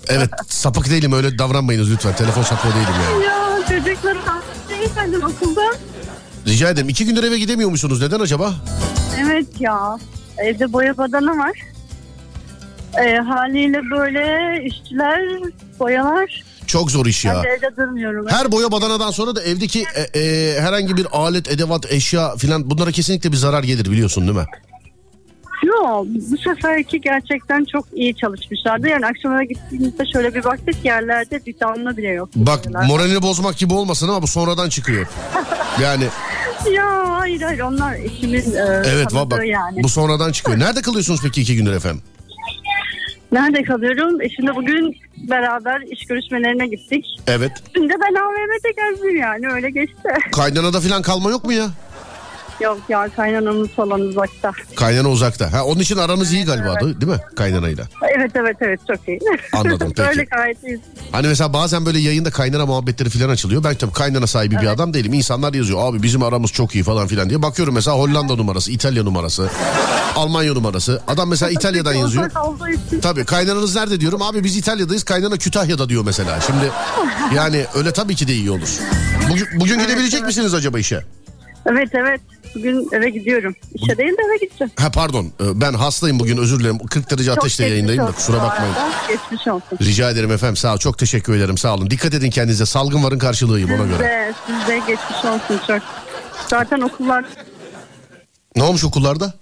Evet 0.08 0.30
sapık 0.48 0.90
değilim 0.90 1.12
öyle 1.12 1.38
davranmayınız 1.38 1.90
lütfen. 1.90 2.16
Telefon 2.16 2.42
sapığı 2.42 2.68
değilim 2.68 2.94
yani. 3.04 3.24
Ya 3.24 3.66
çocukları 3.68 4.18
efendim 4.84 5.22
okulda. 5.24 5.62
Rica 6.46 6.70
ederim. 6.70 6.88
İki 6.88 7.04
gündür 7.06 7.24
eve 7.24 7.38
gidemiyor 7.38 7.70
musunuz? 7.70 8.02
Neden 8.02 8.20
acaba? 8.20 8.54
Evet 9.20 9.46
ya. 9.60 9.98
Evde 10.38 10.72
boya 10.72 10.96
badana 10.96 11.38
var. 11.38 11.75
Ee, 13.04 13.16
haliyle 13.16 13.80
böyle 13.90 14.64
işçiler 14.64 15.20
boyalar. 15.80 16.44
Çok 16.66 16.90
zor 16.90 17.06
iş 17.06 17.24
Ben 17.24 17.34
ya. 17.34 17.42
de 17.42 17.48
evde 17.48 17.76
durmuyorum. 17.76 18.26
Her 18.28 18.52
boya 18.52 18.72
badanadan 18.72 19.10
sonra 19.10 19.36
da 19.36 19.42
evdeki 19.42 19.84
e, 20.14 20.20
e, 20.20 20.60
herhangi 20.60 20.96
bir 20.96 21.06
alet, 21.12 21.48
edevat, 21.50 21.92
eşya 21.92 22.36
filan 22.36 22.70
bunlara 22.70 22.92
kesinlikle 22.92 23.32
bir 23.32 23.36
zarar 23.36 23.62
gelir 23.62 23.84
biliyorsun 23.90 24.26
değil 24.26 24.38
mi? 24.38 24.44
Yok 25.64 26.06
bu 26.30 26.36
seferki 26.36 27.00
gerçekten 27.00 27.64
çok 27.72 27.86
iyi 27.92 28.14
çalışmışlardı. 28.16 28.88
Yani 28.88 29.06
akşamına 29.06 29.44
gittiğimizde 29.44 30.04
şöyle 30.12 30.34
bir 30.34 30.44
baktık 30.44 30.84
yerlerde 30.84 31.46
bir 31.46 31.60
damla 31.60 31.96
bile 31.96 32.08
yok. 32.08 32.28
Bak 32.36 32.64
Boyalar. 32.64 32.86
moralini 32.88 33.22
bozmak 33.22 33.56
gibi 33.58 33.74
olmasın 33.74 34.08
ama 34.08 34.22
bu 34.22 34.26
sonradan 34.26 34.68
çıkıyor. 34.68 35.06
Yani 35.82 36.04
Ya 36.74 37.04
hayır 37.18 37.42
hayır 37.42 37.60
onlar 37.60 37.94
eşimin 37.94 38.40
e, 38.56 38.82
evet 38.86 39.14
bak 39.14 39.46
yani. 39.46 39.82
bu 39.82 39.88
sonradan 39.88 40.32
çıkıyor. 40.32 40.58
Nerede 40.58 40.82
kalıyorsunuz 40.82 41.20
peki 41.22 41.42
iki 41.42 41.56
gündür 41.56 41.72
efendim? 41.72 42.02
Nerede 43.36 43.62
kalıyorum? 43.62 44.20
Eşimle 44.20 44.56
bugün 44.56 44.96
beraber 45.16 45.80
iş 45.80 46.04
görüşmelerine 46.06 46.66
gittik. 46.66 47.06
Evet. 47.26 47.52
Dün 47.74 47.88
de 47.88 47.94
ben 48.00 48.14
AVM'de 48.14 48.70
gezdim 48.70 49.16
yani 49.16 49.48
öyle 49.48 49.70
geçti. 49.70 50.08
Kaynanada 50.32 50.80
filan 50.80 51.02
kalma 51.02 51.30
yok 51.30 51.44
mu 51.44 51.52
ya? 51.52 51.66
Yok 52.60 52.78
ya 52.88 53.08
kaynanamız 53.16 53.68
falan 53.68 54.00
uzakta. 54.00 54.52
Kaynana 54.76 55.08
uzakta. 55.08 55.52
Ha, 55.52 55.64
onun 55.64 55.80
için 55.80 55.96
aranız 55.96 56.32
iyi 56.32 56.44
galiba 56.44 56.80
değil 56.80 57.12
mi 57.12 57.20
kaynanayla? 57.36 57.84
Evet 58.16 58.30
evet 58.34 58.56
evet 58.60 58.80
çok 58.88 59.08
iyi. 59.08 59.20
Anladım, 59.52 59.92
peki. 59.96 60.08
Böyle 60.08 60.24
gayet 60.24 60.64
iyi. 60.64 60.80
Hani 61.12 61.26
mesela 61.26 61.52
bazen 61.52 61.86
böyle 61.86 61.98
yayında 61.98 62.30
kaynana 62.30 62.66
muhabbetleri 62.66 63.10
filan 63.10 63.28
açılıyor. 63.28 63.64
Ben 63.64 63.74
tabii 63.74 63.92
kaynana 63.92 64.26
sahibi 64.26 64.54
bir 64.56 64.66
adam 64.66 64.94
değilim. 64.94 65.12
İnsanlar 65.12 65.54
yazıyor 65.54 65.78
abi 65.90 66.02
bizim 66.02 66.22
aramız 66.22 66.52
çok 66.52 66.74
iyi 66.74 66.84
falan 66.84 67.06
filan 67.06 67.30
diye. 67.30 67.42
Bakıyorum 67.42 67.74
mesela 67.74 67.96
Hollanda 67.96 68.34
numarası, 68.34 68.70
İtalya 68.72 69.02
numarası, 69.02 69.48
Almanya 70.16 70.52
numarası. 70.52 71.02
Adam 71.08 71.28
mesela 71.28 71.50
İtalya'dan 71.50 71.94
yazıyor. 71.94 72.30
Tabii 73.02 73.24
kaynananız 73.24 73.76
nerede 73.76 74.00
diyorum. 74.00 74.22
Abi 74.22 74.44
biz 74.44 74.56
İtalya'dayız 74.56 75.04
kaynana 75.04 75.36
Kütahya'da 75.36 75.88
diyor 75.88 76.04
mesela. 76.04 76.40
Şimdi 76.40 76.70
yani 77.36 77.64
öyle 77.74 77.92
tabii 77.92 78.14
ki 78.14 78.28
de 78.28 78.32
iyi 78.34 78.50
olur. 78.50 78.68
Bugün, 79.30 79.46
bugün 79.60 79.78
gidebilecek 79.78 80.22
misiniz 80.26 80.54
acaba 80.54 80.78
işe? 80.78 81.04
Evet 81.66 81.88
evet. 81.94 82.20
Bugün 82.54 82.88
eve 82.92 83.10
gidiyorum. 83.10 83.54
İşe 83.74 83.98
değil 83.98 84.12
de 84.12 84.22
eve 84.28 84.36
gideceğim. 84.46 84.70
Ha 84.78 84.90
pardon 84.90 85.24
e, 85.24 85.60
ben 85.60 85.72
hastayım 85.72 86.20
bugün 86.20 86.36
özür 86.36 86.60
dilerim. 86.60 86.78
40 86.78 87.10
derece 87.10 87.30
Çok 87.30 87.38
ateşle 87.38 87.64
yayındayım 87.68 87.98
da 88.02 88.04
olsun 88.04 88.14
kusura 88.16 88.36
bu 88.36 88.42
bakmayın. 88.42 88.74
Geçmiş 89.08 89.48
olsun. 89.48 89.78
Rica 89.82 90.10
ederim 90.10 90.32
efendim 90.32 90.56
sağ 90.56 90.74
ol. 90.74 90.78
Çok 90.78 90.98
teşekkür 90.98 91.36
ederim 91.36 91.58
sağ 91.58 91.74
olun. 91.74 91.90
Dikkat 91.90 92.14
edin 92.14 92.30
kendinize. 92.30 92.66
Salgın 92.66 93.04
varın 93.04 93.18
karşılığıyım 93.18 93.70
ona 93.72 93.84
göre. 93.86 94.34
Size, 94.46 94.58
size 94.60 94.78
geçmiş 94.78 95.24
olsun 95.24 95.60
çok. 95.66 95.82
Zaten 96.48 96.80
okullar 96.80 97.24
Ne 98.56 98.62
olmuş 98.62 98.84
okullarda? 98.84 99.34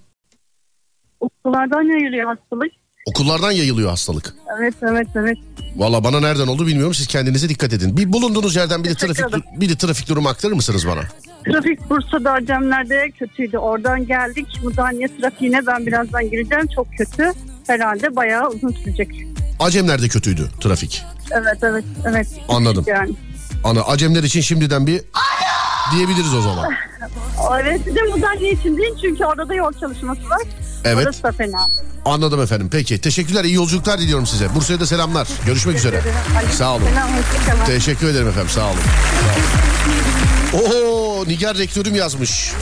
okullardan 1.20 1.82
yayılıyor 1.82 2.26
hastalık. 2.36 2.72
Okullardan 3.06 3.50
yayılıyor 3.50 3.90
hastalık. 3.90 4.34
Evet 4.58 4.74
evet 4.82 5.08
evet. 5.14 5.38
Valla 5.76 6.04
bana 6.04 6.20
nereden 6.20 6.46
oldu 6.46 6.66
bilmiyorum. 6.66 6.94
Siz 6.94 7.06
kendinize 7.06 7.48
dikkat 7.48 7.72
edin. 7.72 7.96
Bir 7.96 8.12
bulunduğunuz 8.12 8.56
yerden 8.56 8.84
bir 8.84 8.88
de 8.88 8.94
trafik 8.94 9.24
bir 9.60 9.68
de 9.68 9.76
trafik 9.76 10.08
durumu 10.08 10.28
aktarır 10.28 10.52
mısınız 10.52 10.86
bana? 10.86 11.00
Trafik 11.44 11.90
Bursa'da 11.90 12.32
Acemler'de 12.32 13.10
kötüydü. 13.10 13.58
Oradan 13.58 14.06
geldik. 14.06 14.46
Mudanya 14.62 15.08
trafiğine 15.20 15.66
ben 15.66 15.86
birazdan 15.86 16.30
gireceğim. 16.30 16.66
Çok 16.74 16.86
kötü. 16.98 17.32
Herhalde 17.66 18.16
bayağı 18.16 18.48
uzun 18.48 18.72
sürecek. 18.72 19.08
Acemler'de 19.60 20.08
kötüydü 20.08 20.50
trafik. 20.60 21.02
Evet 21.30 21.58
evet 21.62 21.84
evet. 22.08 22.26
Anladım. 22.48 22.84
Yani. 22.86 23.12
Ana 23.64 23.82
Acemler 23.82 24.22
için 24.22 24.40
şimdiden 24.40 24.86
bir 24.86 25.02
diyebiliriz 25.94 26.34
o 26.34 26.40
zaman. 26.42 26.72
Evet 27.60 27.86
bir 27.86 27.94
de 27.94 28.02
Mudanya 28.02 28.50
için 28.50 28.76
değil 28.76 28.92
çünkü 29.02 29.24
orada 29.24 29.48
da 29.48 29.54
yol 29.54 29.72
çalışması 29.72 30.30
var. 30.30 30.42
Evet. 30.84 31.06
Orası 31.06 31.22
da 31.22 31.32
fena. 31.32 31.68
Anladım 32.04 32.42
efendim. 32.42 32.68
Peki. 32.72 33.00
Teşekkürler. 33.00 33.44
İyi 33.44 33.54
yolculuklar 33.54 34.00
diliyorum 34.00 34.26
size. 34.26 34.54
Bursa'ya 34.54 34.80
da 34.80 34.86
selamlar. 34.86 35.28
Görüşmek 35.46 35.76
üzere. 35.76 36.00
Sağ 36.58 36.74
olun. 36.74 36.88
Teşekkür 37.66 38.08
ederim 38.08 38.28
efendim. 38.28 38.50
Sağ 38.50 38.66
olun. 38.66 38.78
Oo, 40.72 41.24
Nigar 41.26 41.56
rektörüm 41.58 41.94
yazmış. 41.94 42.52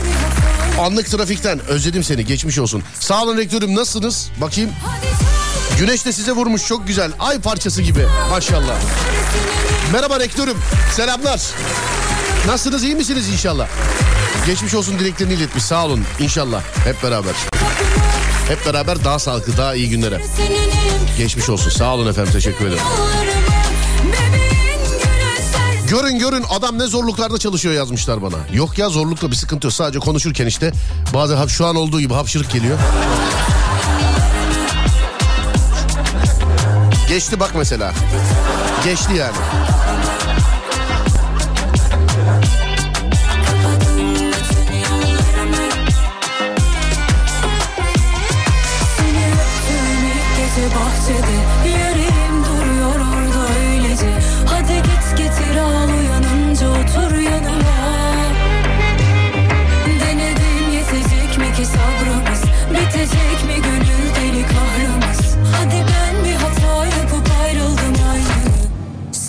Anlık 0.79 1.11
trafikten 1.11 1.59
özledim 1.67 2.03
seni 2.03 2.25
geçmiş 2.25 2.59
olsun. 2.59 2.83
Sağ 2.99 3.23
olun 3.23 3.37
rektörüm 3.37 3.75
nasılsınız? 3.75 4.29
Bakayım. 4.41 4.69
Güneş 5.79 6.05
de 6.05 6.11
size 6.13 6.31
vurmuş 6.31 6.67
çok 6.67 6.87
güzel. 6.87 7.11
Ay 7.19 7.39
parçası 7.41 7.81
gibi 7.81 8.05
maşallah. 8.29 8.75
Merhaba 9.93 10.19
rektörüm. 10.19 10.57
Selamlar. 10.95 11.41
Nasılsınız 12.47 12.83
iyi 12.83 12.95
misiniz 12.95 13.29
inşallah? 13.29 13.67
Geçmiş 14.45 14.73
olsun 14.73 14.99
dileklerini 14.99 15.33
iletmiş 15.33 15.63
sağ 15.63 15.85
olun 15.85 16.03
inşallah 16.19 16.61
hep 16.85 17.03
beraber. 17.03 17.33
Hep 18.47 18.65
beraber 18.65 19.05
daha 19.05 19.19
sağlıklı 19.19 19.57
daha 19.57 19.75
iyi 19.75 19.89
günlere. 19.89 20.21
Geçmiş 21.17 21.49
olsun 21.49 21.69
sağ 21.69 21.93
olun 21.93 22.09
efendim 22.09 22.33
teşekkür 22.33 22.67
ederim. 22.67 22.83
Görün 25.89 26.19
görün 26.19 26.43
adam 26.49 26.79
ne 26.79 26.87
zorluklarda 26.87 27.37
çalışıyor 27.37 27.73
yazmışlar 27.73 28.21
bana. 28.21 28.35
Yok 28.53 28.77
ya 28.77 28.89
zorlukla 28.89 29.31
bir 29.31 29.35
sıkıntı 29.35 29.67
yok. 29.67 29.73
Sadece 29.73 29.99
konuşurken 29.99 30.45
işte 30.45 30.71
bazen 31.13 31.47
şu 31.47 31.65
an 31.65 31.75
olduğu 31.75 31.99
gibi 31.99 32.13
hapşırık 32.13 32.51
geliyor. 32.51 32.77
Geçti 37.07 37.39
bak 37.39 37.51
mesela. 37.55 37.93
Geçti 38.83 39.13
yani. 39.13 39.35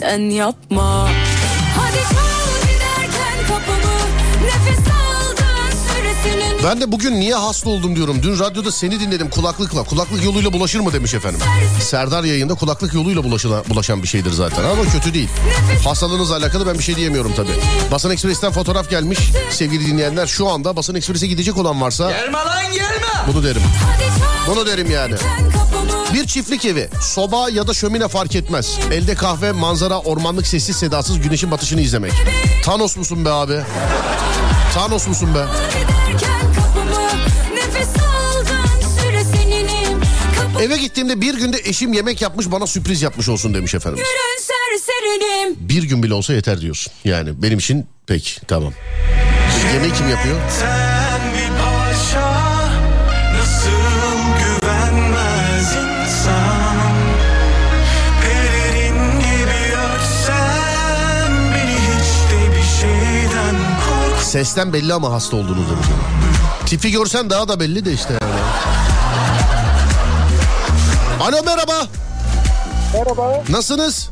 Sen 0.04 0.30
yapma 0.30 1.08
Hadi 1.78 1.96
çal 1.96 2.68
giderken 2.68 3.38
kapımı 3.48 3.94
Nefes 4.44 4.78
aldığın 4.78 5.76
süresinin 5.88 6.64
Ben 6.64 6.80
de 6.80 6.92
bugün 6.92 7.20
niye 7.20 7.34
hasta 7.34 7.70
oldum 7.70 7.96
diyorum. 7.96 8.22
Dün 8.22 8.38
radyoda 8.38 8.72
seni 8.72 9.00
dinledim 9.00 9.30
kulaklıkla. 9.30 9.82
Kulaklık 9.84 10.24
yoluyla 10.24 10.52
bulaşır 10.52 10.80
mı 10.80 10.92
demiş 10.92 11.14
efendim. 11.14 11.40
Serdar 11.82 12.24
yayında 12.24 12.54
kulaklık 12.54 12.94
yoluyla 12.94 13.24
bulaşılan, 13.24 13.64
bulaşan 13.68 14.02
bir 14.02 14.08
şeydir 14.08 14.30
zaten. 14.32 14.64
Ama 14.64 14.82
kötü 14.82 15.14
değil. 15.14 15.28
Hastalığınızla 15.84 16.36
alakalı 16.36 16.66
ben 16.66 16.78
bir 16.78 16.84
şey 16.84 16.96
diyemiyorum 16.96 17.32
tabii. 17.36 17.52
Basın 17.90 18.10
Ekspres'ten 18.10 18.52
fotoğraf 18.52 18.90
gelmiş 18.90 19.18
sevgili 19.50 19.86
dinleyenler. 19.86 20.26
Şu 20.26 20.48
anda 20.48 20.76
Basın 20.76 20.94
Ekspres'e 20.94 21.26
gidecek 21.26 21.56
olan 21.58 21.80
varsa 21.80 22.10
Gelme 22.10 22.38
lan 22.38 22.72
gelme. 22.72 23.32
bunu 23.32 23.44
derim. 23.44 23.62
Bunu 24.48 24.66
derim 24.66 24.90
yani. 24.90 25.14
Bir 26.14 26.26
çiftlik 26.26 26.64
evi, 26.64 26.88
soba 27.02 27.50
ya 27.50 27.66
da 27.66 27.74
şömine 27.74 28.08
fark 28.08 28.36
etmez. 28.36 28.78
Elde 28.92 29.14
kahve, 29.14 29.52
manzara, 29.52 30.00
ormanlık 30.00 30.46
sessiz 30.46 30.76
sedasız 30.76 31.20
güneşin 31.20 31.50
batışını 31.50 31.80
izlemek. 31.80 32.12
Thanos 32.62 32.96
musun 32.96 33.24
be 33.24 33.30
abi? 33.30 33.60
Thanos 34.74 35.08
musun 35.08 35.28
be? 35.34 35.44
Eve 40.62 40.76
gittiğimde 40.76 41.20
bir 41.20 41.34
günde 41.34 41.60
eşim 41.64 41.92
yemek 41.92 42.22
yapmış 42.22 42.50
bana 42.50 42.66
sürpriz 42.66 43.02
yapmış 43.02 43.28
olsun 43.28 43.54
demiş 43.54 43.74
efendim. 43.74 44.04
Bir 45.58 45.82
gün 45.82 46.02
bile 46.02 46.14
olsa 46.14 46.32
yeter 46.32 46.60
diyorsun. 46.60 46.92
Yani 47.04 47.42
benim 47.42 47.58
için 47.58 47.86
pek 48.06 48.40
tamam. 48.48 48.72
Yemeği 49.74 49.92
kim 49.92 50.08
yapıyor? 50.08 50.36
Sesten 64.34 64.72
belli 64.72 64.94
ama 64.94 65.12
hasta 65.12 65.36
olduğunu 65.36 65.56
demiş. 65.56 65.86
Tipi 66.66 66.90
görsen 66.90 67.30
daha 67.30 67.48
da 67.48 67.60
belli 67.60 67.84
de 67.84 67.92
işte 67.92 68.12
yani. 68.20 68.34
Alo 71.20 71.36
merhaba. 71.44 71.86
Merhaba, 72.94 73.42
Nasılsınız? 73.48 74.10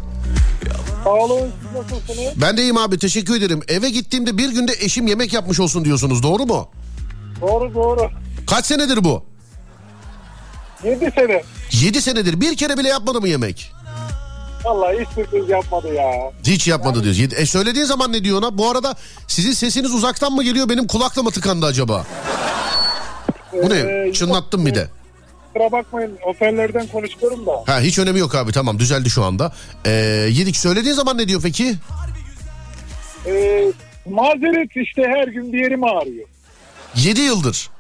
sağ 1.05 1.11
olun. 1.11 1.41
Siz 1.63 1.73
nasılsınız? 1.93 2.41
Ben 2.41 2.57
de 2.57 2.63
iyiyim 2.63 2.77
abi 2.77 2.99
teşekkür 2.99 3.37
ederim. 3.37 3.61
Eve 3.69 3.91
gittiğimde 3.91 4.39
bir 4.39 4.49
günde 4.51 4.73
eşim 4.81 5.07
yemek 5.07 5.33
yapmış 5.33 5.61
olsun 5.61 5.85
diyorsunuz 5.85 6.23
doğru 6.23 6.47
mu? 6.47 6.69
Doğru 7.41 7.75
doğru. 7.75 8.11
Kaç 8.47 8.67
senedir 8.67 9.05
bu? 9.05 9.25
7 10.85 11.11
sene. 11.15 11.43
7 11.73 12.03
senedir 12.03 12.41
bir 12.41 12.57
kere 12.57 12.79
bile 12.79 12.89
yapmadı 12.89 13.21
mı 13.21 13.29
yemek? 13.29 13.72
Vallahi 14.65 15.01
hiç 15.01 15.09
sürpriz 15.09 15.49
yapmadı 15.49 15.95
ya. 15.95 16.13
Hiç 16.47 16.69
yapmadı 16.69 17.05
diyor. 17.05 17.15
Yedi- 17.15 17.35
E 17.35 17.47
söylediğin 17.47 17.85
zaman 17.87 18.13
ne 18.13 18.25
diyor 18.25 18.39
ona? 18.39 18.59
Bu 18.59 18.71
arada 18.71 18.95
sizin 19.29 19.53
sesiniz 19.53 19.95
uzaktan 19.95 20.33
mı 20.33 20.43
geliyor 20.45 20.69
benim 20.69 20.87
kulakla 20.87 21.23
mı 21.23 21.31
tıkandı 21.31 21.67
acaba? 21.67 22.07
Bu 23.53 23.71
ne? 23.71 23.79
Ee, 23.79 24.13
Çınlattım 24.13 24.67
bir 24.67 24.75
de. 24.75 24.89
Kusura 25.55 25.73
bakmayın 25.73 26.19
hoparlörden 26.23 26.87
konuşuyorum 26.87 27.47
da. 27.47 27.53
Ha 27.67 27.81
hiç 27.81 27.99
önemi 27.99 28.19
yok 28.19 28.35
abi 28.35 28.53
tamam 28.53 28.79
düzeldi 28.79 29.11
şu 29.11 29.25
anda. 29.25 29.53
Ee, 29.85 29.91
yedik 30.31 30.57
söylediğin 30.57 30.95
zaman 30.95 31.19
ne 31.19 31.29
diyor 31.29 31.41
peki? 31.43 31.75
Ee, 33.27 33.65
mazeret 34.11 34.71
işte 34.77 35.03
her 35.07 35.29
gün 35.29 35.53
bir 35.53 35.59
yerim 35.59 35.85
ağrıyor. 35.85 36.27
7 36.97 37.21
yıldır. 37.21 37.71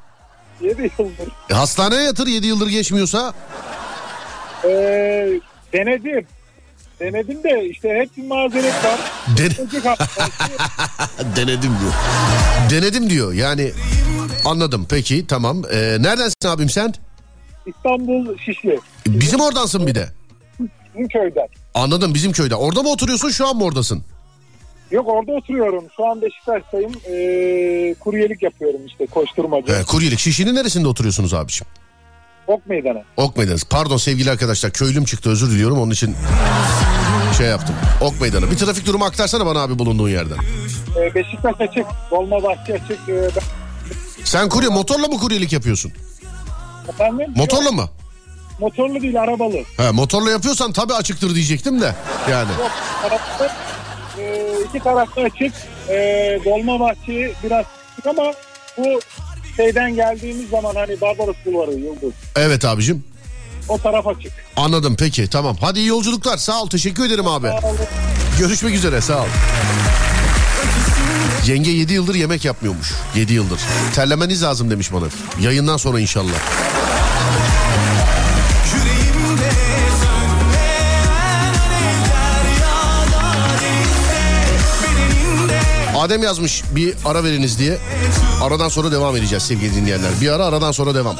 7 0.61 0.83
yıldır. 0.99 1.29
E, 1.51 1.55
hastaneye 1.55 2.03
yatır 2.03 2.27
7 2.27 2.47
yıldır 2.47 2.69
geçmiyorsa. 2.69 3.33
Ee, 4.65 4.69
denedim. 5.73 6.27
Denedim 7.03 7.43
de 7.45 7.69
işte 7.69 7.89
hep 7.89 8.17
bir 8.17 8.27
mazeret 8.27 8.85
var. 8.85 9.01
Den-. 9.39 9.51
Denedim 11.37 11.71
diyor. 11.81 11.93
Denedim 12.71 13.11
diyor 13.11 13.33
yani 13.33 13.73
anladım 14.45 14.87
peki 14.91 15.27
tamam. 15.27 15.63
Ee, 15.73 15.77
neredensin 16.01 16.47
abim 16.47 16.69
sen? 16.69 16.95
İstanbul 17.67 18.39
Şişli. 18.39 18.79
Bizim 19.07 19.41
oradansın 19.41 19.87
bir 19.87 19.95
de. 19.95 20.09
Bizim 20.95 21.09
köyden. 21.09 21.49
Anladım 21.75 22.15
bizim 22.15 22.33
köyde. 22.33 22.55
Orada 22.55 22.83
mı 22.83 22.89
oturuyorsun 22.89 23.29
şu 23.31 23.49
an 23.49 23.57
mı 23.57 23.65
oradasın? 23.65 24.03
Yok 24.91 25.09
orada 25.09 25.33
oturuyorum. 25.33 25.85
Şu 25.97 26.07
an 26.07 26.23
Beşiktaş'tayım. 26.23 26.93
Ee, 27.07 27.95
kuryelik 28.01 28.43
yapıyorum 28.43 28.87
işte 28.87 29.07
koşturmacı. 29.07 29.73
Ee, 29.73 29.85
kuryelik. 29.85 30.19
Şişinin 30.19 30.55
neresinde 30.55 30.89
oturuyorsunuz 30.89 31.35
abiciğim? 31.35 31.67
Ok 32.47 32.67
meydanı. 32.67 33.03
Ok 33.17 33.37
Meydanı. 33.37 33.57
Pardon 33.71 33.97
sevgili 33.97 34.31
arkadaşlar 34.31 34.73
köylüm 34.73 35.05
çıktı 35.05 35.31
özür 35.31 35.51
diliyorum 35.51 35.79
onun 35.81 35.91
için 35.91 36.17
şey 37.39 37.47
yaptım. 37.47 37.75
Ok 38.01 38.21
Meydanı. 38.21 38.51
Bir 38.51 38.57
trafik 38.57 38.87
durumu 38.87 39.05
aktarsana 39.05 39.47
bana 39.47 39.61
abi 39.63 39.79
bulunduğun 39.79 40.09
yerden. 40.09 40.37
Ee, 40.99 41.15
Beşiktaş 41.15 41.55
açık. 41.61 41.87
Dolmabahçe 42.11 42.75
açık. 42.75 43.09
Ee, 43.09 43.31
Sen 44.25 44.49
kurye 44.49 44.69
motorla 44.69 45.09
mı 45.09 45.19
kuryelik 45.21 45.53
yapıyorsun? 45.53 45.93
Efendim? 46.89 47.33
Motorla 47.37 47.73
mı? 47.73 47.89
motorlu 48.61 49.03
değil 49.03 49.21
arabalı. 49.23 49.57
He, 49.77 49.91
motorla 49.91 50.31
yapıyorsan 50.31 50.73
tabii 50.73 50.93
açıktır 50.95 51.35
diyecektim 51.35 51.81
de. 51.81 51.95
Yani. 52.31 52.51
Yok 52.61 52.71
tarafta, 53.03 53.57
e, 54.19 54.45
iki 54.69 54.79
tarafta 54.85 55.21
açık. 55.21 55.53
E, 55.89 55.95
Dolmabahçe 56.45 57.33
biraz 57.45 57.65
açık 57.93 58.07
ama 58.07 58.33
bu 58.79 59.01
şeyden 59.57 59.95
geldiğimiz 59.95 60.51
zaman 60.51 60.75
hani 60.75 61.01
Barbaros 61.01 61.37
Bulvarı 61.47 61.71
Yıldız. 61.71 62.13
Evet 62.37 62.65
abicim. 62.65 63.05
O 63.69 63.79
taraf 63.79 64.07
açık. 64.07 64.33
Anladım 64.57 64.97
peki 64.99 65.31
tamam. 65.31 65.57
Hadi 65.61 65.79
iyi 65.79 65.89
yolculuklar. 65.89 66.37
Sağ 66.37 66.63
ol 66.63 66.69
teşekkür 66.69 67.07
ederim 67.07 67.27
abi. 67.27 67.49
Görüşmek 68.39 68.75
üzere 68.75 69.01
sağ 69.01 69.23
ol. 69.23 69.27
Yenge 71.47 71.71
7 71.71 71.93
yıldır 71.93 72.15
yemek 72.15 72.45
yapmıyormuş. 72.45 72.93
7 73.15 73.33
yıldır. 73.33 73.61
Terlemeniz 73.95 74.43
lazım 74.43 74.71
demiş 74.71 74.93
bana. 74.93 75.05
Yayından 75.41 75.77
sonra 75.77 76.01
inşallah. 76.01 76.33
Adem 86.03 86.23
yazmış 86.23 86.63
bir 86.75 86.95
ara 87.05 87.25
veriniz 87.25 87.59
diye. 87.59 87.79
Aradan 88.43 88.69
sonra 88.69 88.93
devam 88.93 89.17
edeceğiz 89.17 89.43
sevgili 89.43 89.75
dinleyenler. 89.75 90.11
Bir 90.21 90.31
ara 90.31 90.45
aradan 90.45 90.73
sonra 90.73 90.95
devam. 90.95 91.17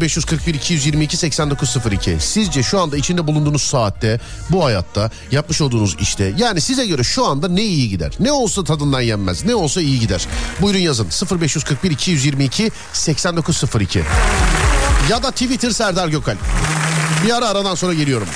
0541 0.00 0.54
222 0.54 1.16
8902. 1.16 2.16
Sizce 2.20 2.62
şu 2.62 2.80
anda 2.80 2.96
içinde 2.96 3.26
bulunduğunuz 3.26 3.62
saatte, 3.62 4.20
bu 4.50 4.64
hayatta, 4.64 5.10
yapmış 5.30 5.60
olduğunuz 5.60 5.96
işte 6.00 6.32
yani 6.36 6.60
size 6.60 6.86
göre 6.86 7.04
şu 7.04 7.26
anda 7.26 7.48
ne 7.48 7.62
iyi 7.62 7.88
gider? 7.88 8.12
Ne 8.20 8.32
olsa 8.32 8.64
tadından 8.64 9.00
yenmez, 9.00 9.44
ne 9.44 9.54
olsa 9.54 9.80
iyi 9.80 10.00
gider. 10.00 10.26
Buyurun 10.60 10.78
yazın 10.78 11.06
0541 11.40 11.90
222 11.90 12.70
8902. 12.92 14.02
Ya 15.10 15.22
da 15.22 15.30
Twitter 15.30 15.70
Serdar 15.70 16.08
Gökal. 16.08 16.36
Bir 17.24 17.36
ara 17.36 17.48
aradan 17.48 17.74
sonra 17.74 17.94
geliyorum. 17.94 18.28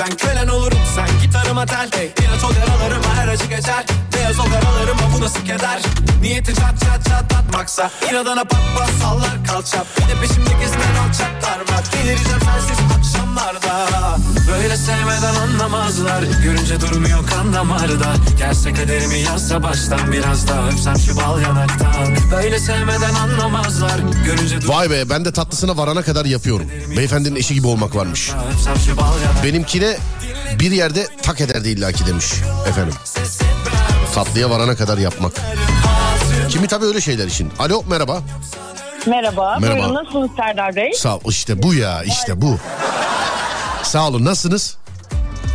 Ben 0.00 0.16
kölen 0.16 0.48
olurum. 0.48 0.78
Sen 0.94 1.08
gitarıma 1.22 1.66
tel 1.66 1.88
hey. 1.92 2.10
Yaralarıma 2.60 3.14
her 3.16 3.28
acı 3.28 3.44
geçer. 3.46 3.84
Beyaz 4.16 4.38
o 4.38 4.44
karalarıma 4.44 5.00
bu 5.16 5.20
nasıl 5.20 5.44
keder? 5.44 5.80
Niyeti 6.22 6.54
çat 6.54 6.80
çat 6.80 7.04
çatlatmaksa 7.04 7.90
İnadına 8.10 8.44
pat 8.44 8.60
pat 8.78 8.90
sallar 9.02 9.44
kalça. 9.46 9.84
Bir 9.96 10.02
de 10.02 10.20
peşimde 10.20 10.50
gezen 10.60 10.94
alçaklar 11.08 11.58
var. 11.58 11.84
Delireceğim 11.92 12.40
sensiz 12.44 12.78
akşamlarda 13.40 14.16
Böyle 14.52 14.76
sevmeden 14.76 15.34
anlamazlar 15.34 16.22
Görünce 16.22 16.80
durmuyor 16.80 17.26
kan 17.26 17.54
damarda 17.54 18.14
Gelse 18.38 18.72
kaderimi 18.72 19.18
yazsa 19.18 19.62
baştan 19.62 20.12
Biraz 20.12 20.48
daha 20.48 20.68
öpsem 20.68 20.98
şu 20.98 21.16
bal 21.16 21.40
yanaktan 21.40 22.16
Böyle 22.32 22.58
sevmeden 22.58 23.14
anlamazlar 23.14 23.98
Görünce 24.24 24.58
Vay 24.68 24.90
be 24.90 25.10
ben 25.10 25.24
de 25.24 25.32
tatlısına 25.32 25.76
varana 25.76 26.02
kadar 26.02 26.24
yapıyorum. 26.24 26.66
Beyefendinin 26.96 27.36
eşi 27.36 27.54
gibi 27.54 27.66
olmak 27.66 27.96
varmış. 27.96 28.30
durmuyor 28.30 28.54
öpsem 28.54 28.76
şu 28.76 28.96
bal 28.96 29.20
yanaktan 29.24 29.44
Benimkine 29.44 29.96
bir 30.58 30.70
yerde 30.70 31.06
tak 31.22 31.40
ederdi 31.40 31.68
illaki 31.68 32.06
demiş 32.06 32.26
efendim. 32.68 32.94
Tatlıya 34.14 34.50
varana 34.50 34.76
kadar 34.76 34.98
yapmak. 34.98 35.32
Kimi 36.48 36.66
tabii 36.66 36.84
öyle 36.84 37.00
şeyler 37.00 37.26
için. 37.26 37.52
Alo 37.58 37.82
merhaba. 37.88 38.22
Merhaba. 39.06 39.58
Merhaba. 39.60 39.78
Buyurun 39.78 39.94
nasılsınız 39.94 40.30
Serdar 40.36 40.76
Bey? 40.76 40.92
Sağ 40.92 41.16
ol. 41.16 41.20
İşte 41.28 41.62
bu 41.62 41.74
ya 41.74 42.02
işte 42.02 42.40
bu. 42.40 42.58
Sağ 43.90 44.08
olun. 44.08 44.24
Nasılsınız? 44.24 44.76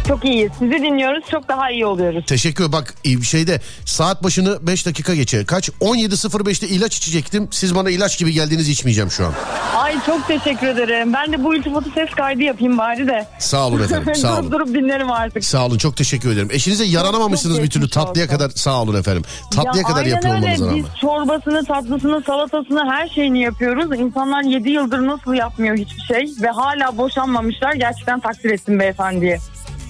Çok 0.08 0.26
iyiyiz. 0.26 0.52
Sizi 0.60 0.72
dinliyoruz. 0.72 1.24
Çok 1.32 1.48
daha 1.50 1.72
iyi 1.72 1.86
oluyoruz. 1.86 2.26
Teşekkür 2.28 2.72
bak 2.72 2.94
e, 3.06 3.22
şeyde 3.22 3.62
saat 3.86 4.24
başını 4.24 4.68
5 4.68 4.86
dakika 4.86 5.16
geçe. 5.16 5.46
Kaç? 5.46 5.70
17.05'te 5.70 6.68
ilaç 6.68 6.98
içecektim. 6.98 7.48
Siz 7.52 7.76
bana 7.76 7.90
ilaç 7.90 8.18
gibi 8.20 8.34
geldiniz 8.34 8.70
içmeyeceğim 8.70 9.12
şu 9.12 9.26
an. 9.26 9.34
Ay 9.76 9.96
çok 10.06 10.28
teşekkür 10.28 10.68
ederim. 10.68 11.14
Ben 11.14 11.32
de 11.34 11.44
bu 11.44 11.56
iltifatı 11.56 11.90
ses 11.96 12.10
kaydı 12.10 12.44
yapayım 12.44 12.78
bari 12.78 13.08
de. 13.08 13.28
Sağ 13.40 13.68
olun 13.68 13.84
efendim. 13.84 14.16
Sağ 14.26 14.40
olun. 14.40 14.52
durup 14.52 14.68
dinlerim 14.68 15.12
artık. 15.12 15.46
Sağ 15.46 15.66
olun 15.66 15.78
çok 15.78 15.98
teşekkür 15.98 16.32
ederim. 16.32 16.48
Eşinize 16.52 16.86
yaranamamışsınız 16.86 17.64
bir 17.64 17.70
türlü 17.70 17.90
tatlıya 17.90 18.26
olsun. 18.26 18.38
kadar. 18.38 18.50
Sağ 18.50 18.82
olun 18.82 19.00
efendim. 19.00 19.24
Tatlıya 19.56 19.82
Ya 19.82 19.84
kadar 19.94 20.06
yapıyor 20.06 20.34
öyle. 20.36 20.46
olmanıza 20.46 20.66
rağmen. 20.66 20.78
Biz 20.78 20.86
çorbasını, 21.02 21.66
tatlısını, 21.66 22.22
salatasını 22.28 22.92
her 22.92 23.10
şeyini 23.10 23.42
yapıyoruz. 23.42 24.00
İnsanlar 24.00 24.42
7 24.44 24.70
yıldır 24.70 25.08
nasıl 25.08 25.34
yapmıyor 25.34 25.78
hiçbir 25.78 26.02
şey 26.16 26.32
ve 26.42 26.48
hala 26.50 26.98
boşanmamışlar. 26.98 27.74
Gerçekten 27.74 28.20
takdir 28.20 28.50
ettim 28.50 28.80
beyefendiye. 28.80 29.40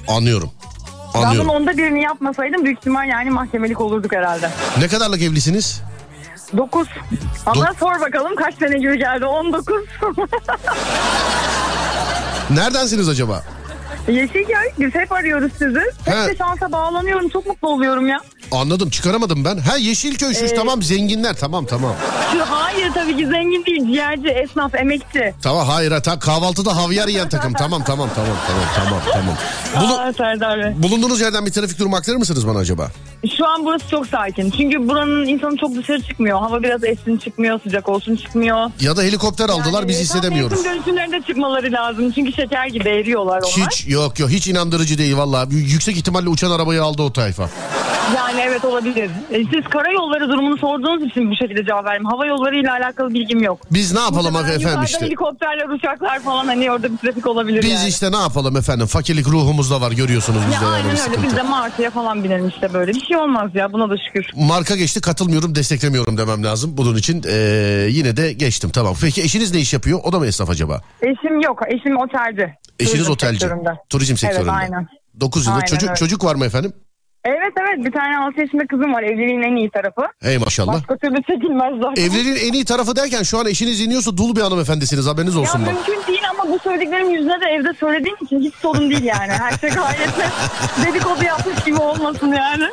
Anlıyorum. 0.07 0.49
Ben 1.15 1.21
Anlıyorum. 1.21 1.49
onda 1.49 1.77
birini 1.77 2.01
yapmasaydım 2.01 2.65
büyük 2.65 2.77
ihtimal 2.77 3.07
yani 3.09 3.29
mahkemelik 3.29 3.81
olurduk 3.81 4.11
herhalde. 4.13 4.49
Ne 4.79 4.87
kadarlık 4.87 5.21
evlisiniz? 5.21 5.81
9. 6.57 6.87
Ama 7.45 7.73
sor 7.79 8.01
bakalım 8.01 8.35
kaç 8.35 8.57
sene 8.57 8.77
gibi 8.77 8.97
geldi? 8.97 9.25
19. 9.25 9.75
Neredensiniz 12.49 13.09
acaba? 13.09 13.43
Yeşilköy 14.07 14.69
biz 14.79 14.95
hep 14.95 15.11
arıyoruz 15.11 15.51
sizi. 15.57 15.81
Hep 16.05 16.13
He. 16.15 16.27
de 16.27 16.35
şansa 16.35 16.71
bağlanıyorum. 16.71 17.29
Çok 17.29 17.45
mutlu 17.45 17.67
oluyorum 17.69 18.07
ya. 18.07 18.19
Anladım 18.51 18.89
çıkaramadım 18.89 19.45
ben. 19.45 19.58
Ha 19.58 19.77
Yeşilköy 19.77 20.34
şu 20.34 20.45
Ee, 20.45 20.55
tamam 20.55 20.84
zenginler 20.84 21.34
tamam 21.36 21.65
tamam. 21.65 21.93
Şu 22.34 22.39
hayır 22.49 22.91
tabii 22.93 23.17
ki 23.17 23.27
zengin 23.27 23.65
değil. 23.65 23.86
Ciğerci, 23.93 24.27
esnaf, 24.27 24.75
emekçi. 24.75 25.34
Tamam 25.41 25.67
hayır 25.67 25.91
ha, 25.91 26.19
kahvaltıda 26.19 26.75
havyar 26.77 27.08
yiyen 27.08 27.29
takım. 27.29 27.53
Tamam 27.53 27.84
tamam 27.84 28.10
tamam 28.15 28.38
tamam 28.47 28.65
tamam 28.75 28.99
tamam. 29.13 29.36
Bulu- 29.89 29.99
Aa, 29.99 30.13
Serdar 30.13 30.60
Bey. 30.60 30.84
bulunduğunuz 30.84 31.21
yerden 31.21 31.45
bir 31.45 31.51
trafik 31.51 31.79
durumu 31.79 31.95
aktarır 31.95 32.17
mısınız 32.17 32.47
bana 32.47 32.60
acaba? 32.60 32.91
Şu 33.38 33.47
an 33.47 33.65
burası 33.65 33.89
çok 33.89 34.08
sakin. 34.08 34.51
Çünkü 34.51 34.88
buranın 34.89 35.25
insanı 35.25 35.58
çok 35.58 35.75
dışarı 35.75 36.01
çıkmıyor. 36.01 36.39
Hava 36.39 36.63
biraz 36.63 36.84
essin 36.84 37.17
çıkmıyor, 37.17 37.60
sıcak 37.63 37.89
olsun 37.89 38.15
çıkmıyor. 38.15 38.71
Ya 38.81 38.97
da 38.97 39.01
helikopter 39.03 39.49
aldılar 39.49 39.79
Yani 39.79 39.88
biz 39.88 39.95
tam 39.97 40.03
hissedemiyoruz. 40.03 40.51
mevsim 40.51 40.71
dönüşümlerinde 40.73 41.21
çıkmaları 41.27 41.71
lazım. 41.71 42.12
Çünkü 42.12 42.34
şeker 42.34 42.67
gibi 42.67 42.89
eriyorlar 42.89 43.38
onlar. 43.38 43.67
Hiç 43.69 43.88
yok 43.88 44.19
yok 44.19 44.29
hiç 44.29 44.47
inandırıcı 44.47 44.97
değil 44.97 45.17
vallahi. 45.17 45.55
Yüksek 45.55 45.97
ihtimalle 45.97 46.29
uçan 46.29 46.51
arabayı 46.51 46.84
aldı 46.84 47.01
o 47.01 47.13
tayfa. 47.13 47.49
Yani 48.15 48.34
evet 48.41 48.65
olabilir. 48.65 49.09
E, 49.31 49.43
Siz 49.53 49.63
karayolları 49.69 50.29
durumunu 50.29 50.57
sorduğunuz 50.57 51.03
için 51.11 51.31
bu 51.31 51.35
şekilde 51.35 51.65
cevap 51.65 51.85
verdim. 51.85 52.05
Hava 52.05 52.25
yolları 52.25 52.55
ile 52.59 52.71
alakalı 52.71 53.13
bilgim 53.13 53.43
yok. 53.43 53.59
Biz 53.71 53.93
ne 53.93 53.99
yapalım 53.99 54.35
efendim 54.35 54.59
yukarıdan 54.59 54.83
işte. 54.85 55.05
helikopterler, 55.05 55.69
uçaklar 55.69 56.19
falan 56.19 56.45
hani 56.45 56.71
orada 56.71 56.91
bir 56.91 56.97
trafik 56.97 57.27
olabilir 57.27 57.61
Biz 57.61 57.71
yani. 57.71 57.87
işte 57.89 58.11
ne 58.11 58.17
yapalım 58.17 58.57
efendim 58.57 58.87
fakirlik 58.87 59.27
ruhumuzda 59.27 59.81
var 59.81 59.91
görüyorsunuz 59.91 60.41
Ya 60.43 60.47
bizde 60.51 60.65
yani 60.65 60.73
aynen 60.75 60.87
öyle. 60.87 60.97
sıkıntı. 60.97 61.23
Biz 61.23 61.35
de 61.35 61.41
martıya 61.41 61.89
falan 61.91 62.23
binelim 62.23 62.47
işte 62.47 62.73
böyle. 62.73 62.93
Bir 62.93 63.05
şey 63.05 63.17
olmaz 63.17 63.51
ya 63.53 63.73
buna 63.73 63.89
da 63.89 63.95
şükür. 64.07 64.25
Marka 64.35 64.75
geçti 64.75 65.01
katılmıyorum 65.01 65.55
desteklemiyorum 65.55 66.17
demem 66.17 66.43
lazım. 66.43 66.77
Bunun 66.77 66.95
için 66.95 67.23
eee, 67.23 67.31
yine 67.89 68.17
de 68.17 68.33
geçtim 68.33 68.69
tamam. 68.69 68.95
Peki 69.01 69.21
eşiniz 69.21 69.53
ne 69.53 69.59
iş 69.59 69.73
yapıyor? 69.73 69.99
O 70.03 70.11
da 70.13 70.19
mı 70.19 70.27
esnaf 70.27 70.49
acaba? 70.49 70.81
Eşim 71.01 71.41
yok. 71.41 71.59
Eşim 71.67 71.97
otelci. 71.97 72.53
Eşiniz 72.79 72.91
Turizm 72.97 73.11
otelci. 73.11 73.39
sektöründe. 73.39 73.69
Turizm 73.89 74.17
sektöründe. 74.17 74.51
Evet 74.51 74.61
aynen. 74.73 74.87
9 75.19 75.45
yıldır. 75.45 75.55
Aynen 75.55 75.65
Çocuk, 75.65 75.89
öyle. 75.89 75.95
çocuk 75.99 76.23
var 76.23 76.35
mı 76.35 76.45
efendim? 76.45 76.73
Evet 77.25 77.53
evet 77.61 77.85
bir 77.85 77.91
tane 77.91 78.17
6 78.17 78.39
yaşında 78.41 78.67
kızım 78.67 78.93
var. 78.93 79.03
Evliliğin 79.03 79.41
en 79.41 79.55
iyi 79.55 79.69
tarafı. 79.69 80.01
Hey 80.21 80.38
maşallah. 80.38 80.73
Başka 80.73 80.97
türlü 80.97 81.15
çekilmez 81.23 81.73
zaten. 81.81 82.03
Evliliğin 82.03 82.35
en 82.49 82.53
iyi 82.53 82.65
tarafı 82.65 82.95
derken 82.95 83.23
şu 83.23 83.39
an 83.39 83.45
eşiniz 83.47 83.81
iniyorsa 83.81 84.17
dul 84.17 84.35
bir 84.35 84.41
hanımefendisiniz 84.41 85.07
haberiniz 85.07 85.35
Ya 85.35 85.41
olsun 85.41 85.61
bak. 85.65 85.73
mümkün 85.73 86.07
değil 86.13 86.21
ama 86.31 86.51
bu 86.53 86.59
söylediklerim 86.59 87.09
yüzüne 87.09 87.41
de 87.41 87.45
evde 87.45 87.73
söylediğim 87.79 88.17
için 88.25 88.39
hiç 88.39 88.53
sorun 88.55 88.89
değil 88.89 89.03
yani. 89.03 89.31
Her 89.31 89.57
şey 89.57 89.69
gayet 89.69 90.17
net. 90.17 90.31
Dedikodu 90.88 91.23
yapmış 91.23 91.63
gibi 91.65 91.77
olmasın 91.77 92.31
yani. 92.33 92.63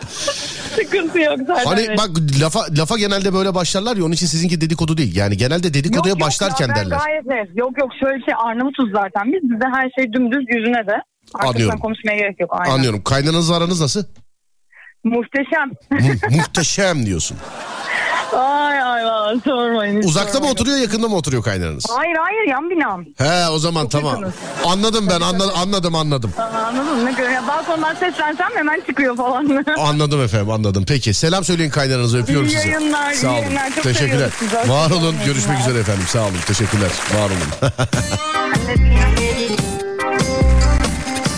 Sıkıntı 0.77 1.19
yok 1.19 1.38
zaten. 1.47 1.65
Hani 1.65 1.88
bak 1.99 2.11
lafa 2.43 2.61
lafa 2.79 2.99
genelde 2.99 3.35
böyle 3.35 3.55
başlarlar 3.55 3.97
ya 3.97 4.05
onun 4.05 4.12
için 4.12 4.27
sizinki 4.27 4.61
dedikodu 4.61 4.97
değil. 4.97 5.17
Yani 5.17 5.37
genelde 5.37 5.75
dedikoduya 5.75 6.11
Yok, 6.11 6.21
yok 6.21 6.29
başlarken 6.29 6.69
ya, 6.69 6.75
ben 6.77 6.85
derler. 6.85 6.99
Gayet 7.07 7.27
net. 7.27 7.57
Yok 7.57 7.79
yok 7.79 7.91
şöyle 8.01 8.25
şey 8.25 8.35
Arnavutuz 8.47 8.91
zaten 8.93 9.33
biz. 9.33 9.51
Bizde 9.51 9.65
her 9.75 9.91
şey 9.99 10.12
dümdüz 10.12 10.45
yüzüne 10.49 10.87
de. 10.87 10.93
Arkasından 11.35 11.49
Anlıyorum. 11.55 11.79
konuşmaya 11.79 12.17
gerek 12.17 12.41
yok. 12.41 12.51
Aynen. 12.53 12.75
Anlıyorum. 12.75 13.03
Kaynananızla 13.03 13.57
aranız 13.57 13.81
nasıl? 13.81 14.05
Muhteşem. 15.05 15.71
Mu- 15.91 16.37
muhteşem 16.38 17.07
diyorsun. 17.07 17.37
ay 18.37 18.83
ay 18.83 19.05
valla 19.05 19.41
sormayın. 19.45 20.03
Uzakta 20.03 20.29
mı 20.29 20.33
sormayın. 20.33 20.53
oturuyor 20.55 20.79
yakında 20.79 21.09
mı 21.09 21.17
oturuyor 21.17 21.43
kaynananız? 21.43 21.85
Hayır 21.97 22.17
hayır 22.17 22.49
yan 22.49 22.71
binam. 22.71 23.05
He 23.19 23.49
o 23.49 23.59
zaman 23.59 23.88
tamam. 23.88 24.11
yakınız. 24.15 24.35
Anladım 24.65 25.07
ben 25.11 25.21
anladım 25.21 25.51
anladım 25.57 25.95
anladım. 25.95 26.33
Aa, 26.38 26.73
mı? 26.73 27.07
Ne 27.07 27.12
göre 27.12 27.33
ya 27.33 27.49
balkondan 27.49 27.95
seslensem 27.95 28.49
hemen 28.55 28.81
çıkıyor 28.87 29.17
falan. 29.17 29.65
Anladım 29.79 30.23
efendim 30.25 30.51
anladım. 30.51 30.85
Peki 30.88 31.15
selam 31.15 31.45
söyleyin 31.45 31.71
kaynananıza 31.71 32.19
öpüyorum 32.19 32.47
İyi 32.49 32.51
sizi. 32.57 32.69
yayınlar, 32.69 33.12
iyi 33.12 33.17
Sağ 33.17 33.29
olun. 33.31 33.37
yayınlar. 33.38 33.71
Çok 33.75 33.85
Teşekkürler. 33.85 34.31
Var 34.67 34.91
olun. 34.91 35.17
Görüşmek 35.27 35.61
üzere 35.61 35.79
efendim. 35.79 36.05
Sağ 36.09 36.23
olun. 36.23 36.37
Teşekkürler. 36.47 36.91
Var 37.15 37.31
olun. 37.31 37.73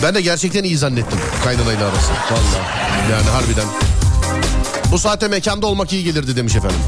ben 0.05 0.15
de 0.15 0.21
gerçekten 0.21 0.63
iyi 0.63 0.77
zannettim 0.77 1.19
kaynanayla 1.43 1.89
arası. 1.89 2.11
Vallahi. 2.11 3.11
Yani 3.11 3.29
harbiden. 3.29 3.65
Bu 4.91 4.99
saate 4.99 5.27
mekanda 5.27 5.67
olmak 5.67 5.93
iyi 5.93 6.03
gelirdi 6.03 6.35
demiş 6.35 6.55
efendim. 6.55 6.79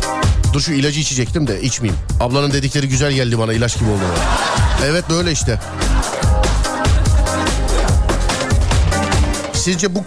Dur 0.54 0.62
şu 0.62 0.72
ilacı 0.72 1.00
içecektim 1.00 1.48
de 1.48 1.62
içmeyeyim. 1.62 2.02
Ablanın 2.20 2.52
dedikleri 2.52 2.90
güzel 2.90 3.12
geldi 3.12 3.40
bana 3.40 3.54
ilaç 3.54 3.80
gibi 3.80 3.90
oldu. 3.90 4.02
Evet 4.86 5.04
böyle 5.10 5.32
işte. 5.32 5.60
Sizce 9.54 9.96
bu 9.96 10.04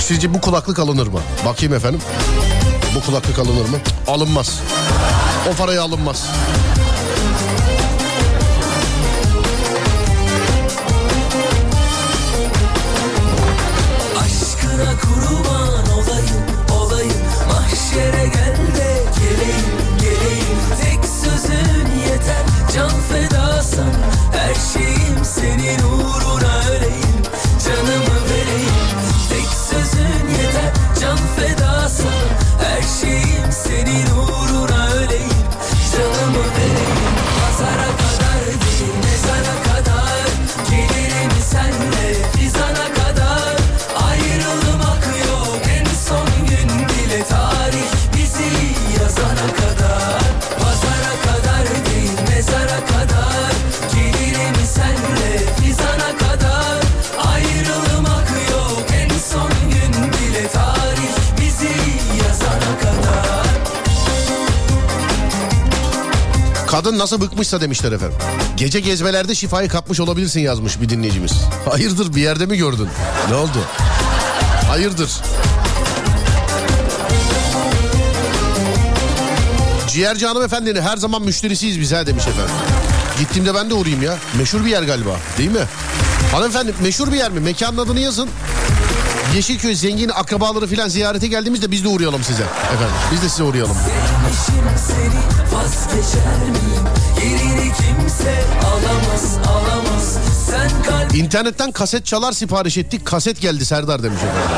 Sizce 0.00 0.34
bu 0.34 0.40
kulaklık 0.40 0.78
alınır 0.78 1.06
mı? 1.06 1.20
Bakayım 1.46 1.74
efendim. 1.74 2.00
Bu 2.94 3.00
kulaklık 3.00 3.38
alınır 3.38 3.68
mı? 3.68 3.78
Alınmaz. 4.06 4.60
O 5.52 5.56
paraya 5.56 5.82
alınmaz. 5.82 6.26
Mahşere 17.98 18.26
gel 18.26 18.56
de 18.76 19.02
geleyim 19.20 19.98
geleyim. 20.00 20.58
Tek 20.82 21.04
sözün 21.04 22.00
yeter. 22.10 22.44
Can 22.74 22.90
fedasan 22.90 23.92
Her 24.32 24.54
şeyim 24.54 25.24
senin 25.24 25.78
uğruna 25.78 26.37
Kadın 66.88 66.98
nasıl 66.98 67.20
bıkmışsa 67.20 67.60
demişler 67.60 67.92
efendim. 67.92 68.18
Gece 68.56 68.80
gezmelerde 68.80 69.34
şifayı 69.34 69.68
kapmış 69.68 70.00
olabilirsin 70.00 70.40
yazmış 70.40 70.80
bir 70.80 70.88
dinleyicimiz. 70.88 71.32
Hayırdır 71.70 72.14
bir 72.14 72.22
yerde 72.22 72.46
mi 72.46 72.56
gördün? 72.56 72.88
Ne 73.28 73.34
oldu? 73.34 73.58
Hayırdır? 74.68 75.10
Ciğerci 79.88 80.26
hanımefendinin 80.26 80.80
her 80.80 80.96
zaman 80.96 81.22
müşterisiyiz 81.22 81.80
biz 81.80 81.92
ha 81.92 82.06
demiş 82.06 82.26
efendim. 82.26 82.54
Gittiğimde 83.18 83.54
ben 83.54 83.70
de 83.70 83.74
uğrayayım 83.74 84.02
ya. 84.02 84.18
Meşhur 84.38 84.64
bir 84.64 84.70
yer 84.70 84.82
galiba 84.82 85.16
değil 85.38 85.50
mi? 85.50 85.64
Hanımefendi 86.32 86.74
meşhur 86.82 87.12
bir 87.12 87.16
yer 87.16 87.30
mi? 87.30 87.40
Mekanın 87.40 87.78
adını 87.78 88.00
yazın. 88.00 88.28
Yeşilköy 89.34 89.74
zengin 89.74 90.08
akrabaları 90.08 90.66
filan 90.66 90.88
ziyarete 90.88 91.26
geldiğimizde 91.26 91.70
biz 91.70 91.84
de 91.84 91.88
uğrayalım 91.88 92.24
size. 92.24 92.42
Efendim 92.42 92.94
biz 93.12 93.22
de 93.22 93.28
size 93.28 93.42
uğrayalım. 93.42 93.76
İnternetten 101.14 101.72
kaset 101.72 102.06
çalar 102.06 102.32
sipariş 102.32 102.78
ettik. 102.78 103.06
Kaset 103.06 103.40
geldi 103.40 103.64
Serdar 103.64 104.02
demiş 104.02 104.18
efendim. 104.18 104.56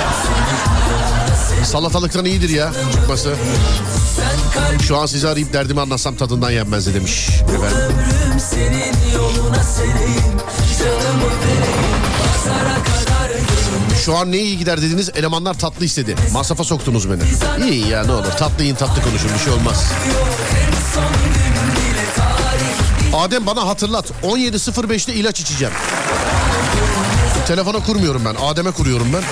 Salatalıktan 1.65 2.25
iyidir 2.25 2.49
ya 2.49 2.73
çıkması. 2.93 3.35
Şu 4.83 4.97
an 4.97 5.07
sizi 5.07 5.29
arayıp 5.29 5.53
derdimi 5.53 5.81
anlatsam 5.81 6.17
tadından 6.17 6.51
yenmezdi 6.51 6.95
demiş. 6.95 7.29
Efendim. 7.29 7.97
Senin 8.51 9.15
yoluna 9.15 9.63
sereyim 9.63 10.41
Canımı 10.79 11.31
vereyim 11.43 12.01
Pazara 12.19 12.75
kadar 12.75 13.10
Şu 14.05 14.17
an 14.17 14.33
ne 14.33 14.39
iyi 14.39 14.59
gider 14.59 14.83
dediniz 14.83 15.11
elemanlar 15.15 15.55
tatlı 15.59 15.85
istedi. 15.85 16.17
Masrafa 16.33 16.65
soktunuz 16.65 17.11
beni. 17.11 17.23
İyi 17.71 17.89
ya 17.89 18.05
ne 18.05 18.13
olur 18.13 18.31
tatlı 18.39 18.63
yiyin 18.63 18.75
tatlı 18.75 19.03
konuşun 19.03 19.31
bir 19.35 19.39
şey 19.45 19.53
olmaz. 19.53 19.85
Adem 23.17 23.47
bana 23.47 23.67
hatırlat 23.67 24.13
17.05'te 24.23 25.15
ilaç 25.15 25.41
içeceğim. 25.41 25.75
Telefona 27.47 27.79
kurmuyorum 27.85 28.23
ben 28.25 28.35
Adem'e 28.47 28.71
kuruyorum 28.71 29.13
ben. 29.13 29.23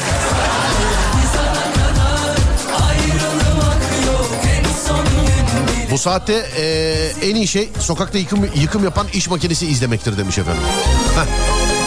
Bu 5.90 5.98
saatte 5.98 6.46
eee, 6.58 7.30
en 7.30 7.34
iyi 7.34 7.46
şey 7.48 7.68
sokakta 7.80 8.18
yıkım, 8.18 8.48
yıkım 8.54 8.84
yapan 8.84 9.06
iş 9.12 9.28
makinesi 9.28 9.66
izlemektir 9.66 10.18
demiş 10.18 10.38
efendim. 10.38 10.62
Heh. 11.14 11.77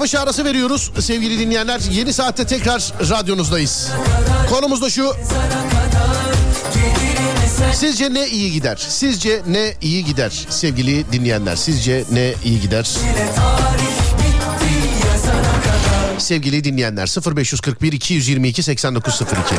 Başı 0.00 0.20
arası 0.20 0.44
veriyoruz 0.44 0.92
sevgili 1.00 1.38
dinleyenler. 1.38 1.80
Yeni 1.90 2.12
saatte 2.12 2.46
tekrar 2.46 2.92
radyonuzdayız. 3.10 3.88
Konumuz 4.48 4.82
da 4.82 4.90
şu. 4.90 5.16
Sizce 7.74 8.14
ne 8.14 8.28
iyi 8.28 8.52
gider? 8.52 8.86
Sizce 8.88 9.42
ne 9.46 9.74
iyi 9.80 10.04
gider 10.04 10.46
sevgili 10.50 11.12
dinleyenler? 11.12 11.56
Sizce 11.56 12.04
ne 12.12 12.34
iyi 12.44 12.60
gider? 12.60 12.88
Sevgili 16.18 16.64
dinleyenler 16.64 17.06
0541 17.36 17.92
222 17.92 18.62
8902 18.62 19.54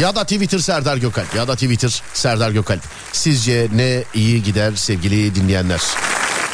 ya 0.00 0.16
da 0.16 0.24
Twitter 0.24 0.58
Serdar 0.58 0.96
Gökalp 0.96 1.34
ya 1.34 1.48
da 1.48 1.54
Twitter 1.54 2.02
Serdar 2.14 2.50
Gökalp. 2.50 2.82
Sizce 3.12 3.68
ne 3.74 4.02
iyi 4.14 4.42
gider 4.42 4.72
sevgili 4.76 5.34
dinleyenler? 5.34 5.80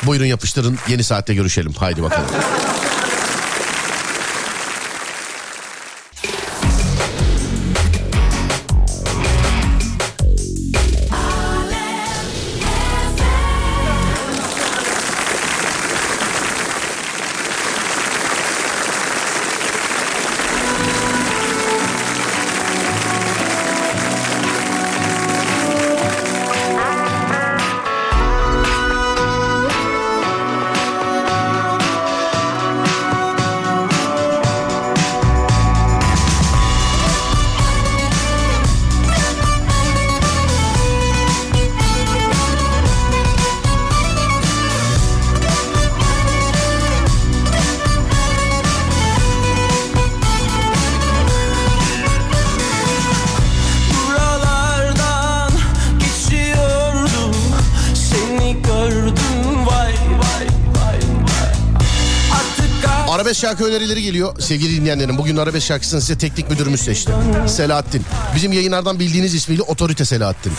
Buyurun 0.03 0.26
yapıştırın 0.26 0.78
yeni 0.89 1.05
saatte 1.05 1.35
görüşelim. 1.35 1.72
Haydi 1.72 2.03
bakalım. 2.03 2.30
Şarkı 63.53 63.65
önerileri 63.65 64.03
geliyor 64.03 64.41
sevgili 64.41 64.81
dinleyenlerim. 64.81 65.19
Bugün 65.19 65.37
arabesk 65.37 65.67
şarkısını 65.67 66.01
size 66.01 66.19
teknik 66.19 66.51
müdürümüz 66.51 66.81
seçti. 66.81 67.13
Selahattin. 67.47 68.03
Bizim 68.37 68.53
yayınlardan 68.53 68.99
bildiğiniz 68.99 69.35
ismiyle 69.35 69.63
Otorite 69.63 70.05
Selahattin. 70.05 70.53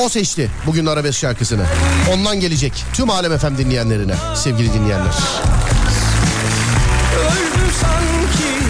O 0.00 0.08
seçti 0.08 0.50
bugün 0.66 0.86
arabesk 0.86 1.18
şarkısını. 1.18 1.62
Ondan 2.12 2.40
gelecek 2.40 2.84
tüm 2.92 3.10
Alem 3.10 3.32
efem 3.32 3.58
dinleyenlerine 3.58 4.14
sevgili 4.36 4.72
dinleyenler. 4.72 5.14
Öldüm 7.18 7.70
sanki 7.80 8.63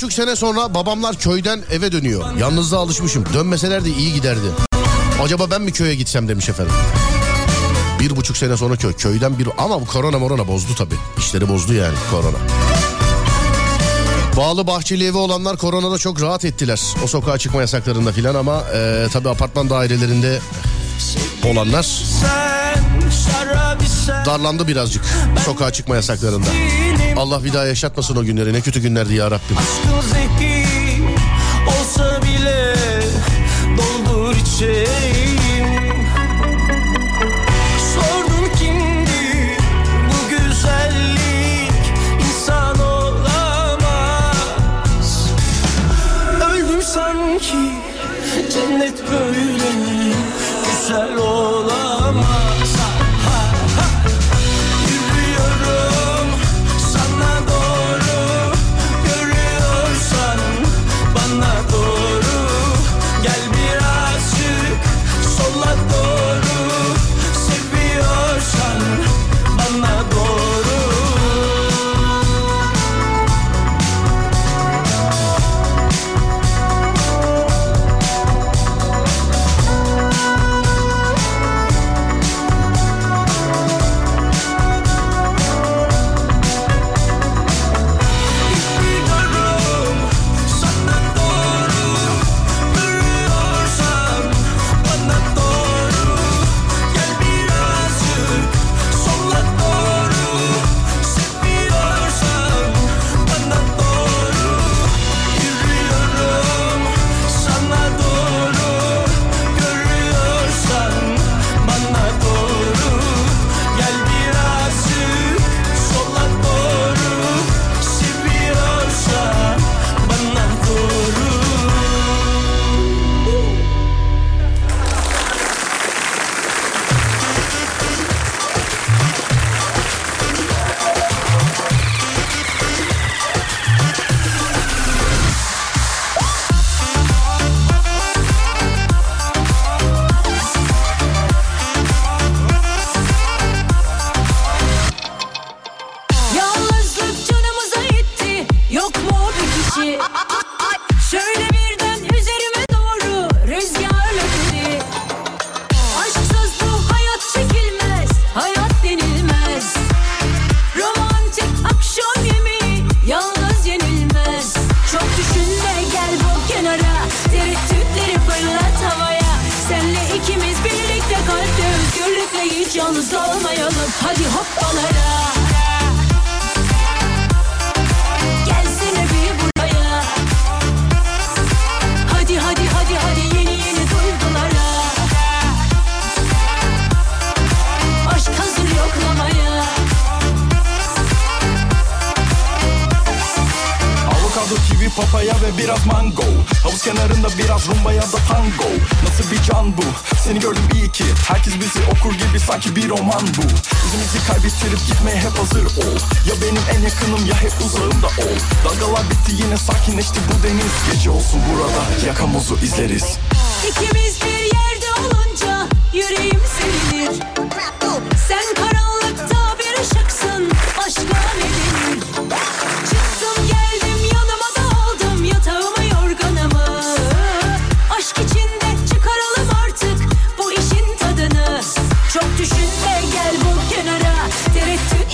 buçuk 0.00 0.12
sene 0.12 0.36
sonra 0.36 0.74
babamlar 0.74 1.16
köyden 1.16 1.62
eve 1.70 1.92
dönüyor. 1.92 2.36
Yalnızlığa 2.36 2.80
alışmışım. 2.80 3.24
Dönmeseler 3.34 3.84
de 3.84 3.90
iyi 3.90 4.12
giderdi. 4.12 4.46
Acaba 5.22 5.50
ben 5.50 5.62
mi 5.62 5.72
köye 5.72 5.94
gitsem 5.94 6.28
demiş 6.28 6.48
efendim. 6.48 6.72
Bir 8.00 8.16
buçuk 8.16 8.36
sene 8.36 8.56
sonra 8.56 8.76
köy. 8.76 8.92
Köyden 8.92 9.38
bir... 9.38 9.48
Ama 9.58 9.80
bu 9.80 9.86
korona 9.86 10.18
morona 10.18 10.48
bozdu 10.48 10.74
tabii. 10.78 10.94
İşleri 11.18 11.48
bozdu 11.48 11.72
yani 11.72 11.94
korona. 12.10 12.36
Bağlı 14.36 14.66
bahçeli 14.66 15.06
evi 15.06 15.16
olanlar 15.16 15.56
koronada 15.56 15.98
çok 15.98 16.22
rahat 16.22 16.44
ettiler. 16.44 16.80
O 17.04 17.06
sokağa 17.06 17.38
çıkma 17.38 17.60
yasaklarında 17.60 18.12
filan 18.12 18.34
ama 18.34 18.62
e, 18.74 19.06
tabii 19.12 19.28
apartman 19.28 19.70
dairelerinde 19.70 20.40
olanlar 21.44 22.02
darlandı 24.26 24.68
birazcık 24.68 25.04
sokağa 25.44 25.72
çıkma 25.72 25.96
yasaklarında. 25.96 26.48
Allah 27.20 27.44
bir 27.44 27.52
daha 27.52 27.64
yaşatmasın 27.64 28.16
o 28.16 28.24
günleri. 28.24 28.52
Ne 28.52 28.60
kötü 28.60 28.80
günlerdi 28.80 29.14
ya 29.14 29.26
Rabbim. 29.26 29.56
Aşkın 29.56 30.08
zehir 30.08 31.02
olsa 31.66 32.22
bile 32.22 32.74
doldur 33.76 34.36
içeyim 34.36 35.09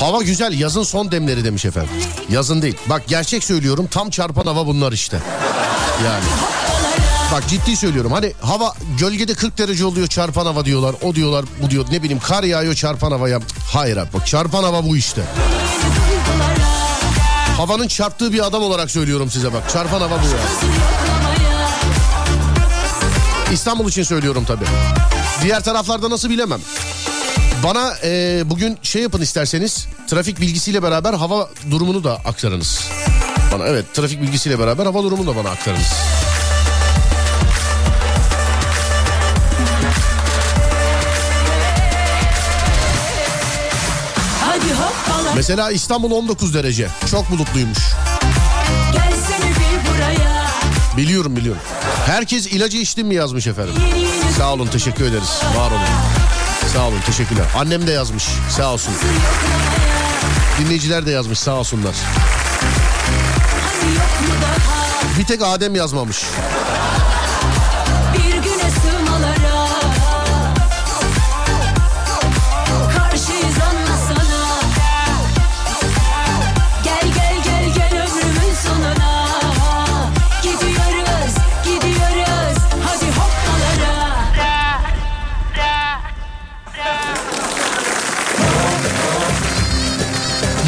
Hava 0.06 0.22
güzel 0.22 0.60
yazın 0.60 0.82
son 0.82 1.10
demleri 1.10 1.44
demiş 1.44 1.64
efendim. 1.64 1.90
Yazın 2.30 2.62
değil. 2.62 2.76
Bak 2.86 3.02
gerçek 3.06 3.44
söylüyorum 3.44 3.88
tam 3.90 4.10
çarpan 4.10 4.46
hava 4.46 4.66
bunlar 4.66 4.92
işte. 4.92 5.18
Yani. 6.04 6.24
Bak 7.32 7.48
ciddi 7.48 7.76
söylüyorum 7.76 8.12
hani 8.12 8.32
hava 8.40 8.74
gölgede 8.98 9.34
40 9.34 9.58
derece 9.58 9.84
oluyor 9.84 10.06
çarpan 10.06 10.46
hava 10.46 10.64
diyorlar. 10.64 10.94
O 11.02 11.14
diyorlar 11.14 11.44
bu 11.62 11.70
diyor 11.70 11.86
ne 11.90 12.02
bileyim 12.02 12.20
kar 12.20 12.42
yağıyor 12.42 12.74
çarpan 12.74 13.10
havaya. 13.10 13.40
Hayır 13.72 13.96
abi 13.96 14.08
bak 14.12 14.26
çarpan 14.26 14.62
hava 14.62 14.84
bu 14.84 14.96
işte. 14.96 15.22
Havanın 17.56 17.88
çarptığı 17.88 18.32
bir 18.32 18.46
adam 18.46 18.62
olarak 18.62 18.90
söylüyorum 18.90 19.30
size 19.30 19.52
bak 19.52 19.70
çarpan 19.72 20.00
hava 20.00 20.22
bu 20.22 20.26
ya. 20.26 20.38
İstanbul 23.52 23.88
için 23.88 24.02
söylüyorum 24.02 24.44
tabii. 24.46 24.66
Diğer 25.42 25.64
taraflarda 25.64 26.10
nasıl 26.10 26.30
bilemem. 26.30 26.60
Bana 27.64 27.94
e, 28.04 28.42
bugün 28.50 28.78
şey 28.82 29.02
yapın 29.02 29.20
isterseniz 29.20 29.86
trafik 30.08 30.40
bilgisiyle 30.40 30.82
beraber 30.82 31.14
hava 31.14 31.48
durumunu 31.70 32.04
da 32.04 32.14
aktarınız. 32.14 32.80
Bana 33.52 33.66
evet 33.66 33.94
trafik 33.94 34.22
bilgisiyle 34.22 34.58
beraber 34.58 34.86
hava 34.86 35.02
durumunu 35.02 35.26
da 35.26 35.36
bana 35.36 35.50
aktarınız. 35.50 35.92
Mesela 45.36 45.70
İstanbul 45.70 46.10
19 46.10 46.54
derece. 46.54 46.88
Çok 47.10 47.30
bulutluymuş. 47.30 47.78
Biliyorum 50.96 51.36
biliyorum. 51.36 51.62
Herkes 52.06 52.46
ilacı 52.46 52.78
içtim 52.78 53.06
mi 53.06 53.14
yazmış 53.14 53.46
efendim. 53.46 53.74
Sağ 54.38 54.52
olun 54.52 54.66
teşekkür 54.66 55.04
ederiz. 55.04 55.40
Var 55.56 55.70
olun. 55.70 56.05
Sağ 56.76 56.88
olun 56.88 57.00
teşekkürler. 57.00 57.44
Annem 57.56 57.86
de 57.86 57.92
yazmış. 57.92 58.28
Sağ 58.50 58.72
olsun. 58.72 58.94
Dinleyiciler 60.58 61.06
de 61.06 61.10
yazmış 61.10 61.38
sağ 61.38 61.54
olsunlar. 61.54 61.94
Bir 65.18 65.24
tek 65.24 65.42
Adem 65.42 65.74
yazmamış. 65.74 66.24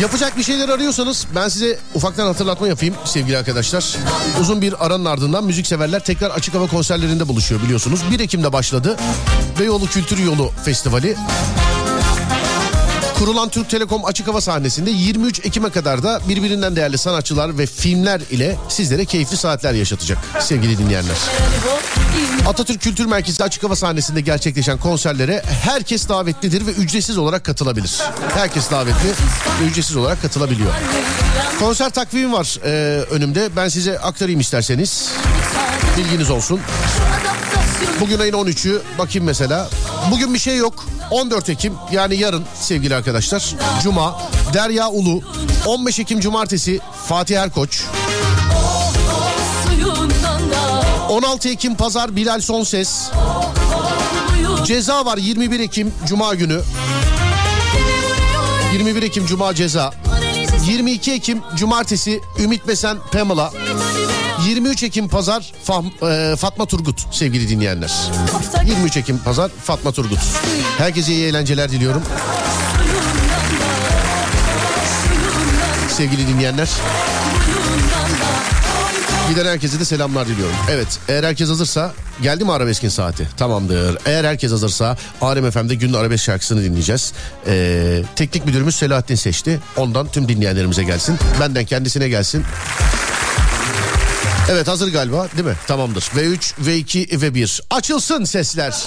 Yapacak 0.00 0.36
bir 0.36 0.42
şeyler 0.42 0.68
arıyorsanız 0.68 1.26
ben 1.34 1.48
size 1.48 1.78
ufaktan 1.94 2.26
hatırlatma 2.26 2.68
yapayım 2.68 2.94
sevgili 3.04 3.38
arkadaşlar. 3.38 3.96
Uzun 4.40 4.62
bir 4.62 4.86
aranın 4.86 5.04
ardından 5.04 5.44
müzikseverler 5.44 6.04
tekrar 6.04 6.30
açık 6.30 6.54
hava 6.54 6.66
konserlerinde 6.66 7.28
buluşuyor 7.28 7.62
biliyorsunuz. 7.62 8.00
1 8.10 8.20
Ekim'de 8.20 8.52
başladı. 8.52 8.96
Beyoğlu 9.60 9.86
Kültür 9.86 10.18
Yolu 10.18 10.50
Festivali. 10.64 11.16
Kurulan 13.18 13.48
Türk 13.48 13.70
Telekom 13.70 14.04
açık 14.04 14.28
hava 14.28 14.40
sahnesinde 14.40 14.90
23 14.90 15.46
Ekim'e 15.46 15.70
kadar 15.70 16.02
da 16.02 16.20
birbirinden 16.28 16.76
değerli 16.76 16.98
sanatçılar 16.98 17.58
ve 17.58 17.66
filmler 17.66 18.20
ile 18.30 18.56
sizlere 18.68 19.04
keyifli 19.04 19.36
saatler 19.36 19.72
yaşatacak 19.72 20.18
sevgili 20.40 20.78
dinleyenler. 20.78 21.16
Atatürk 22.46 22.80
Kültür 22.80 23.06
Merkezi 23.06 23.44
açık 23.44 23.62
hava 23.62 23.76
sahnesinde 23.76 24.20
gerçekleşen 24.20 24.78
konserlere 24.78 25.42
herkes 25.64 26.08
davetlidir 26.08 26.66
ve 26.66 26.70
ücretsiz 26.70 27.18
olarak 27.18 27.44
katılabilir. 27.44 27.98
Herkes 28.34 28.70
davetli 28.70 29.08
ve 29.62 29.66
ücretsiz 29.70 29.96
olarak 29.96 30.22
katılabiliyor. 30.22 30.72
Konser 31.58 31.90
takvimi 31.90 32.32
var 32.32 32.58
e, 32.64 32.68
önümde. 33.02 33.56
Ben 33.56 33.68
size 33.68 33.98
aktarayım 33.98 34.40
isterseniz. 34.40 35.12
Bilginiz 35.96 36.30
olsun. 36.30 36.60
Bugün 38.00 38.18
ayın 38.18 38.32
13'ü. 38.32 38.80
Bakayım 38.98 39.26
mesela. 39.26 39.68
Bugün 40.10 40.34
bir 40.34 40.38
şey 40.38 40.56
yok. 40.56 40.86
14 41.10 41.48
Ekim 41.48 41.74
yani 41.92 42.16
yarın 42.16 42.44
sevgili 42.60 42.94
arkadaşlar. 42.94 43.54
Cuma. 43.82 44.20
Derya 44.54 44.88
Ulu. 44.88 45.22
15 45.66 45.98
Ekim 45.98 46.20
Cumartesi 46.20 46.80
Fatih 47.08 47.38
Erkoç. 47.38 47.82
Suyundan 49.66 50.50
da 50.50 50.84
16 51.08 51.48
Ekim 51.48 51.74
Pazar 51.74 52.16
Bilal 52.16 52.40
Sonses. 52.40 53.10
Ceza 54.64 55.04
var 55.06 55.18
21 55.18 55.60
Ekim 55.60 55.92
Cuma 56.06 56.34
günü. 56.34 56.60
21 58.72 59.02
Ekim 59.02 59.26
Cuma 59.26 59.54
ceza. 59.54 59.92
22 60.66 61.12
Ekim 61.12 61.42
Cumartesi 61.56 62.20
Ümit 62.38 62.68
Besen 62.68 62.96
Pamela. 63.12 63.52
23 64.48 64.82
Ekim 64.82 65.08
Pazar 65.08 65.52
Fah- 65.66 66.32
e, 66.32 66.36
Fatma 66.36 66.66
Turgut 66.66 67.06
sevgili 67.14 67.48
dinleyenler. 67.48 67.92
23 68.66 68.96
Ekim 68.96 69.18
Pazar 69.18 69.50
Fatma 69.64 69.92
Turgut. 69.92 70.18
Herkese 70.78 71.12
iyi 71.12 71.26
eğlenceler 71.26 71.70
diliyorum. 71.70 72.02
Sevgili 75.96 76.28
dinleyenler. 76.28 76.68
Giden 79.30 79.44
herkese 79.46 79.80
de 79.80 79.84
selamlar 79.84 80.26
diliyorum. 80.28 80.54
Evet 80.70 80.98
eğer 81.08 81.24
herkes 81.24 81.48
hazırsa 81.48 81.92
geldi 82.22 82.44
mi 82.44 82.52
arabeskin 82.52 82.88
saati? 82.88 83.28
Tamamdır. 83.36 83.98
Eğer 84.06 84.24
herkes 84.24 84.52
hazırsa 84.52 84.96
Alem 85.20 85.50
FM'de 85.50 85.74
günün 85.74 85.92
arabesk 85.92 86.24
şarkısını 86.24 86.62
dinleyeceğiz. 86.64 87.12
Ee, 87.46 88.02
teknik 88.16 88.46
müdürümüz 88.46 88.74
Selahattin 88.76 89.14
seçti. 89.14 89.60
Ondan 89.76 90.08
tüm 90.08 90.28
dinleyenlerimize 90.28 90.84
gelsin. 90.84 91.18
Benden 91.40 91.64
kendisine 91.64 92.08
gelsin. 92.08 92.44
Evet 94.50 94.68
hazır 94.68 94.92
galiba 94.92 95.28
değil 95.36 95.48
mi? 95.48 95.56
Tamamdır. 95.66 96.02
V3, 96.02 96.54
V2 96.64 97.20
ve 97.22 97.34
1. 97.34 97.62
Açılsın 97.70 98.24
sesler. 98.24 98.84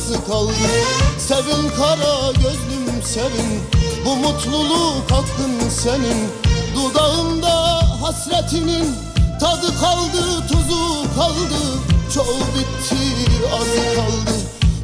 Bitti 0.00 0.14
azı 0.14 0.26
kaldı. 0.26 0.52
Sevin 1.18 1.68
kara 1.76 2.32
gözlüm 2.32 3.02
sevin 3.04 3.60
Bu 4.04 4.16
mutluluk 4.16 5.10
hakkın 5.10 5.68
senin. 5.68 6.28
Dudağımda 6.74 7.82
hasretinin 8.02 8.94
Tadı 9.40 9.80
kaldı 9.80 10.46
tuzu 10.48 11.14
kaldı. 11.14 11.60
Çoğu 12.14 12.38
bitti 12.54 12.96
azı 13.54 13.94
kaldı. 13.94 14.36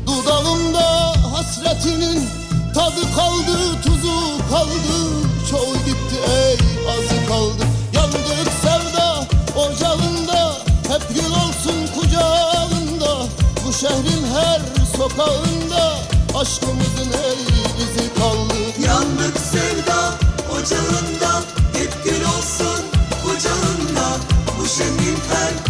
Dudağımda 0.06 1.14
hasretinin 1.36 2.28
Tadı 2.74 3.14
kaldı 3.16 3.82
tuzu 3.84 4.48
kaldı. 4.50 5.26
Çoğu 5.50 5.74
gitti 5.74 6.16
ey 6.28 6.54
azı 6.90 7.28
kaldı. 7.28 7.64
Yandık 7.92 8.52
sevda 8.62 9.26
ocağında. 9.56 10.56
Hep 10.88 11.08
gül 11.14 11.30
olsun 11.30 12.00
kucağında. 12.00 13.26
Bu 13.66 13.72
şehrin 13.72 14.24
her 14.34 14.75
sokağında 14.96 15.98
Aşkımızın 16.34 17.12
ey 17.12 17.42
izi 17.82 18.14
kaldı. 18.14 18.54
Yandık 18.86 19.38
sevda 19.38 20.18
ocağında 20.52 21.42
Hep 21.72 22.04
gül 22.04 22.24
olsun 22.24 22.84
kucağında. 23.24 24.18
Bu 24.60 24.66
şehrin 24.66 25.18
her 25.32 25.65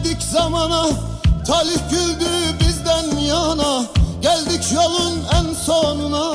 vermedik 0.00 0.22
zamana 0.22 0.86
Talih 1.46 1.90
güldü 1.90 2.58
bizden 2.60 3.16
yana. 3.16 3.84
Geldik 4.22 4.64
yolun 4.74 5.18
en 5.34 5.54
sonuna 5.54 6.34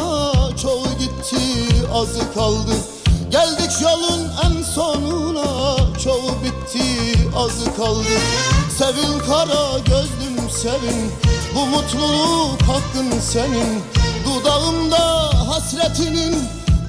Çoğu 0.62 0.86
gitti 1.00 1.38
azı 1.94 2.34
kaldı. 2.34 2.76
Geldik 3.32 3.72
yolun 3.82 4.30
en 4.46 4.64
sonuna 4.64 5.78
Çoğu 6.04 6.32
bitti 6.44 7.20
azı 7.36 7.76
kaldı. 7.78 8.20
Sevin 8.78 9.20
kara 9.20 9.80
gözlüm 9.80 10.50
sevin 10.50 11.12
Bu 11.56 11.66
mutluluk 11.66 12.62
hakkın 12.62 13.20
senin. 13.20 13.84
Dudağımda 14.26 15.30
hasretinin 15.50 16.36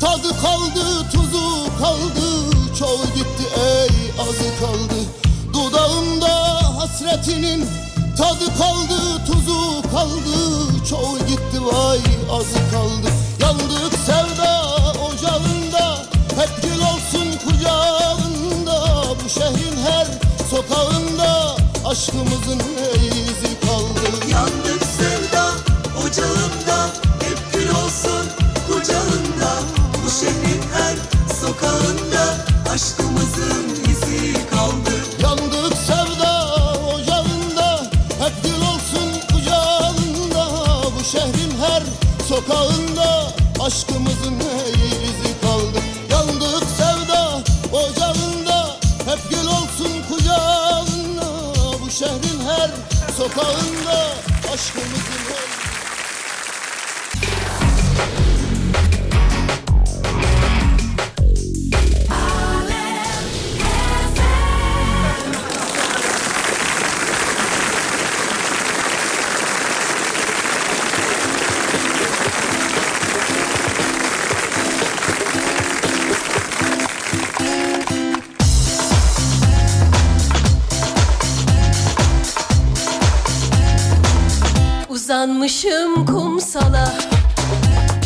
Tadı 0.00 0.28
kaldı 0.42 1.10
tuzu 1.12 1.78
kaldı 1.78 2.56
Çoğu 2.78 3.04
gitti 3.16 3.44
ey 3.56 4.10
azı 4.20 4.60
kaldı 4.60 5.25
Dudağımda 5.56 6.34
hasretinin 6.78 7.64
Tadı 8.18 8.58
kaldı 8.58 9.24
tuzu 9.26 9.82
kaldı. 9.90 10.38
Çoğu 10.90 11.18
gitti 11.18 11.66
vay 11.66 11.98
azı 12.30 12.70
kaldı. 12.70 13.08
Yandık 13.42 13.98
sevda 14.06 14.62
ocağında 15.06 15.98
Hep 16.36 16.62
gül 16.62 16.80
olsun 16.80 17.38
kucağında. 17.46 19.04
Bu 19.24 19.28
şehrin 19.28 19.76
her 19.86 20.06
sokağında 20.50 21.56
Aşkımızın 21.86 22.60
izi 23.04 23.60
kaldı. 23.60 24.30
Yandık 24.32 24.82
sevda 24.98 25.44
ocağında 25.98 26.86
Hep 27.20 27.38
gül 27.52 27.68
olsun 27.68 28.26
kucağında. 28.68 29.50
Bu 30.04 30.10
şehrin 30.10 30.62
her 30.74 30.96
sokağında 31.40 32.34
Aşkımızın 32.72 33.85
sokağında 42.46 43.32
Aşkımızın 43.60 44.34
izi 44.34 45.40
kaldı. 45.40 45.78
Yandık 46.10 46.64
sevda 46.76 47.42
ocağında 47.72 48.76
Hep 49.06 49.30
gül 49.30 49.46
olsun 49.46 49.92
kucağında. 50.10 51.26
Bu 51.82 51.90
şehrin 51.90 52.40
her 52.46 52.70
sokağında 53.16 54.14
Aşkımızın 54.52 55.26
Uzanmışım 85.16 86.06
kumsala 86.06 86.94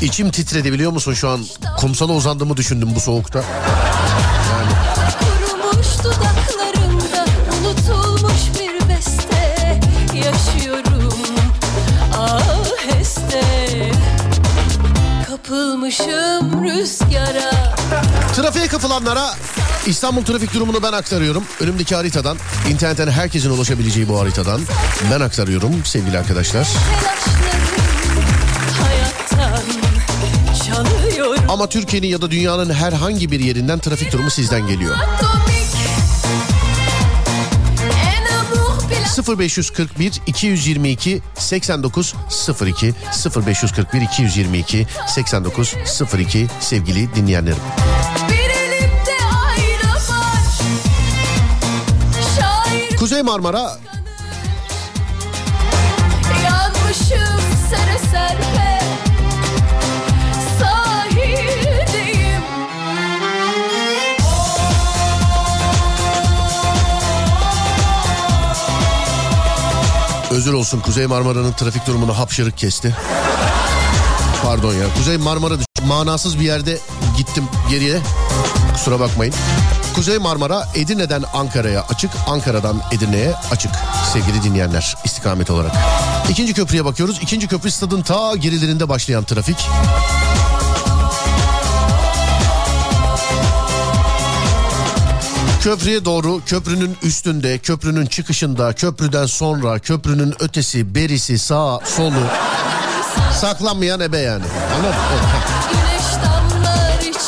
İçim 0.03 0.31
titredi 0.31 0.73
biliyor 0.73 0.93
musun 0.93 1.15
şu 1.15 1.29
an? 1.29 1.45
Kumsala 1.79 2.13
uzandığımı 2.13 2.57
düşündüm 2.57 2.89
bu 2.95 3.01
soğukta. 3.01 3.45
Kurumuş 5.19 5.87
dudaklarımda 6.05 7.25
Unutulmuş 7.61 8.41
bir 8.61 8.89
beste 8.89 9.81
Yaşıyorum 10.15 11.13
aheste 12.19 13.90
Kapılmışım 15.51 16.65
rüzgara 16.65 17.75
Trafiğe 18.37 18.67
kapılanlara 18.69 19.35
İstanbul 19.87 20.25
trafik 20.25 20.55
durumunu 20.55 20.83
ben 20.83 20.93
aktarıyorum. 20.93 21.45
Önümdeki 21.61 21.95
haritadan, 21.95 22.37
internetten 22.71 23.09
herkesin 23.09 23.51
ulaşabileceği 23.51 24.09
bu 24.09 24.21
haritadan 24.21 24.61
ben 25.11 25.21
aktarıyorum 25.21 25.85
sevgili 25.85 26.19
arkadaşlar. 26.19 26.69
Ama 31.49 31.69
Türkiye'nin 31.69 32.09
ya 32.09 32.23
da 32.23 32.31
dünyanın 32.31 32.71
herhangi 32.71 33.31
bir 33.31 33.41
yerinden 33.41 33.79
trafik 33.79 34.13
durumu 34.13 34.31
sizden 34.31 34.67
geliyor. 34.67 34.97
0541 39.39 40.21
222 40.27 41.23
89 41.35 42.15
02 42.61 42.95
0541 43.47 44.01
222 44.03 44.87
89 45.07 45.75
02 46.19 46.47
sevgili 46.61 47.15
dinleyenlerim. 47.15 47.59
Şair 52.37 52.97
Kuzey 52.97 53.23
Marmara. 53.23 53.79
yanmışım 56.45 57.41
sere 57.71 57.99
serpe 58.11 58.80
özür 70.41 70.53
olsun 70.53 70.81
Kuzey 70.81 71.07
Marmara'nın 71.07 71.53
trafik 71.53 71.87
durumunu 71.87 72.19
hapşırık 72.19 72.59
kesti. 72.59 72.97
Pardon 74.43 74.75
ya 74.75 74.95
Kuzey 74.97 75.17
Marmara 75.17 75.55
manasız 75.87 76.41
bir 76.41 76.45
yerde 76.45 76.79
gittim 77.17 77.45
geriye. 77.71 77.99
Kusura 78.73 79.01
bakmayın. 79.01 79.35
Kuzey 79.95 80.19
Marmara 80.19 80.69
Edirne'den 80.75 81.25
Ankara'ya 81.33 81.87
açık, 81.89 82.11
Ankara'dan 82.27 82.83
Edirne'ye 82.93 83.35
açık 83.51 83.71
sevgili 84.13 84.43
dinleyenler 84.43 84.97
istikamet 85.05 85.51
olarak. 85.51 85.73
İkinci 86.31 86.55
köprüye 86.55 86.85
bakıyoruz. 86.85 87.19
İkinci 87.23 87.49
köprü 87.49 87.71
stadın 87.71 88.03
ta 88.03 88.37
gerilerinde 88.37 88.89
başlayan 88.89 89.25
trafik. 89.25 89.69
Köprüye 95.63 96.05
doğru 96.05 96.41
köprünün 96.47 96.97
üstünde, 97.03 97.59
köprünün 97.59 98.07
çıkışında, 98.07 98.73
köprüden 98.73 99.27
sonra, 99.27 99.79
köprünün 99.79 100.35
ötesi, 100.41 100.95
berisi, 100.95 101.39
sağ, 101.39 101.81
solu 101.85 102.15
saklanmayan 103.41 104.01
ebe 104.01 104.19
yani. 104.19 104.45
Anladın 104.75 104.91
mı? 104.91 105.80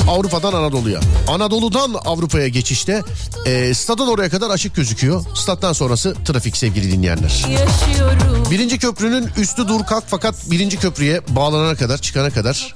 Avrupa'dan 0.08 0.52
Anadolu'ya. 0.52 1.00
Anadolu'dan 1.28 1.94
Avrupa'ya 2.04 2.48
geçişte 2.48 3.02
e, 3.46 3.74
stadın 3.74 4.06
oraya 4.06 4.30
kadar 4.30 4.50
açık 4.50 4.74
gözüküyor. 4.74 5.24
Stat'tan 5.34 5.72
sonrası 5.72 6.14
trafik 6.24 6.56
sevgili 6.56 6.92
dinleyenler. 6.92 7.44
yaşıyorum 7.48 8.32
Birinci 8.50 8.78
köprünün 8.78 9.28
üstü 9.36 9.68
dur 9.68 9.84
kalk 9.86 10.04
fakat 10.06 10.34
birinci 10.50 10.76
köprüye 10.78 11.20
bağlanana 11.28 11.74
kadar 11.74 11.98
çıkana 11.98 12.30
kadar 12.30 12.74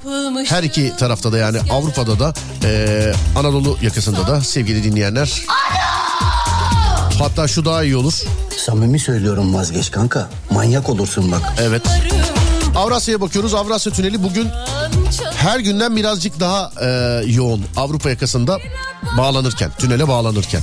her 0.48 0.62
iki 0.62 0.96
tarafta 0.96 1.32
da 1.32 1.38
yani 1.38 1.58
Avrupa'da 1.70 2.18
da 2.18 2.34
e, 2.64 3.12
Anadolu 3.36 3.78
yakasında 3.82 4.26
da 4.26 4.40
sevgili 4.40 4.84
dinleyenler. 4.84 5.42
Hatta 7.18 7.48
şu 7.48 7.64
daha 7.64 7.84
iyi 7.84 7.96
olur. 7.96 8.22
Samimi 8.66 8.98
söylüyorum 8.98 9.54
vazgeç 9.54 9.90
kanka. 9.90 10.30
Manyak 10.50 10.88
olursun 10.88 11.32
bak. 11.32 11.42
Evet. 11.60 11.82
Avrasya'ya 12.76 13.20
bakıyoruz. 13.20 13.54
Avrasya 13.54 13.92
Tüneli 13.92 14.22
bugün 14.22 14.48
her 15.36 15.60
günden 15.60 15.96
birazcık 15.96 16.40
daha 16.40 16.70
e, 16.80 16.86
yoğun 17.26 17.64
Avrupa 17.76 18.10
yakasında 18.10 18.58
bağlanırken, 19.18 19.70
tünele 19.78 20.08
bağlanırken. 20.08 20.62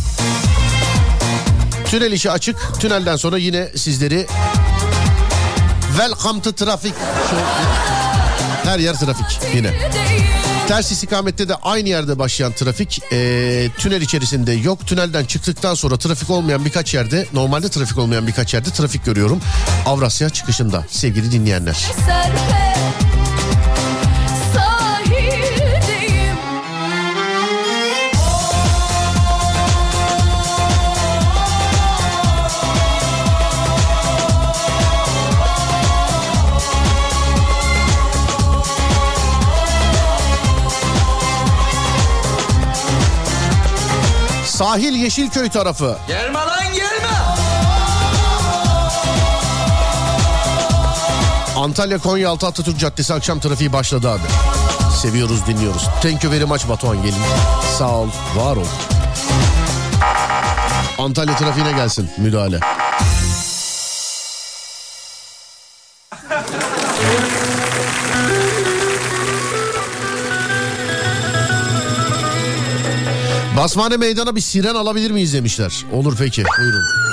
Tünel 1.86 2.12
işi 2.12 2.32
açık. 2.32 2.56
Tünelden 2.80 3.16
sonra 3.16 3.38
yine 3.38 3.68
sizleri 3.76 4.28
Welcome 5.98 6.42
to 6.42 6.52
trafik. 6.52 6.94
Her 8.64 8.80
yer 8.80 8.94
trafik 9.00 9.56
yine. 9.56 9.74
Ters 10.68 10.92
istikamette 10.92 11.50
de 11.50 11.56
aynı 11.56 11.90
yerde 11.90 12.20
başlayan 12.20 12.52
trafik 12.52 13.02
e, 13.12 13.70
tünel 13.78 14.02
içerisinde 14.02 14.52
yok. 14.52 14.88
Tünelden 14.88 15.26
çıktıktan 15.26 15.74
sonra 15.74 15.98
trafik 15.98 16.30
olmayan 16.30 16.66
birkaç 16.66 16.94
yerde 16.94 17.26
normalde 17.34 17.70
trafik 17.70 17.98
olmayan 17.98 18.28
birkaç 18.28 18.54
yerde 18.54 18.70
trafik 18.70 19.06
görüyorum. 19.06 19.40
Avrasya 19.86 20.30
çıkışında 20.30 20.86
sevgili 20.90 21.32
dinleyenler. 21.32 21.74
serpe 22.06 22.63
Sahil 44.74 44.96
Yeşilköy 44.96 45.50
tarafı. 45.50 45.98
Gelme 46.08 46.40
lan 46.40 46.74
gelme. 46.76 47.14
Antalya 51.58 51.98
Konyaaltı 51.98 52.48
Atatürk 52.48 52.80
Caddesi 52.80 53.14
akşam 53.14 53.40
trafiği 53.40 53.74
başladı 53.74 54.10
abi. 54.10 54.22
Seviyoruz 55.02 55.48
dinliyoruz. 55.48 55.88
Thank 56.02 56.24
you 56.24 56.34
very 56.34 56.44
much 56.46 56.70
Batuhan 56.70 57.02
gelin. 57.02 57.16
Sağ 57.78 57.92
ol 57.92 58.08
var 58.36 58.56
ol. 58.56 58.66
Antalya 60.98 61.36
trafiğine 61.36 61.72
gelsin 61.72 62.10
müdahale. 62.18 62.60
Basmane 73.58 73.98
meydana 73.98 74.36
bir 74.36 74.42
siren 74.42 74.76
alabilir 74.76 75.12
miyiz 75.12 75.34
demişler. 75.34 75.86
Olur 75.94 76.16
peki 76.20 76.44
buyurun. 76.60 77.13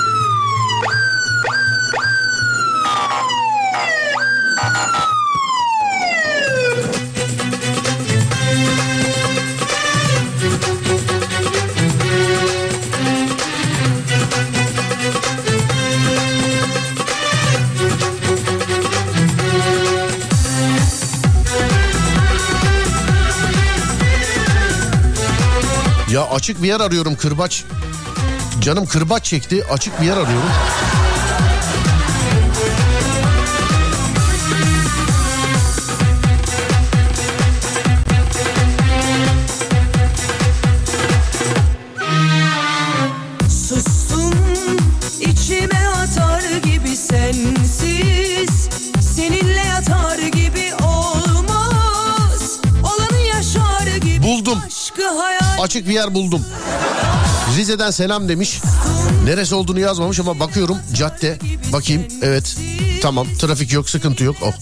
Açık 26.31 26.63
bir 26.63 26.67
yer 26.67 26.79
arıyorum 26.79 27.15
kırbaç. 27.15 27.63
Canım 28.61 28.85
kırbaç 28.85 29.25
çekti 29.25 29.65
açık 29.65 30.01
bir 30.01 30.05
yer 30.05 30.17
arıyorum. 30.17 30.49
Açık 55.61 55.87
bir 55.87 55.93
yer 55.93 56.13
buldum. 56.13 56.45
Rize'den 57.57 57.91
selam 57.91 58.29
demiş. 58.29 58.61
Neresi 59.25 59.55
olduğunu 59.55 59.79
yazmamış 59.79 60.19
ama 60.19 60.39
bakıyorum 60.39 60.77
cadde. 60.93 61.39
Bakayım 61.73 62.03
evet. 62.21 62.57
Tamam 63.01 63.27
trafik 63.39 63.73
yok 63.73 63.89
sıkıntı 63.89 64.23
yok. 64.23 64.35
Oh. 64.41 64.53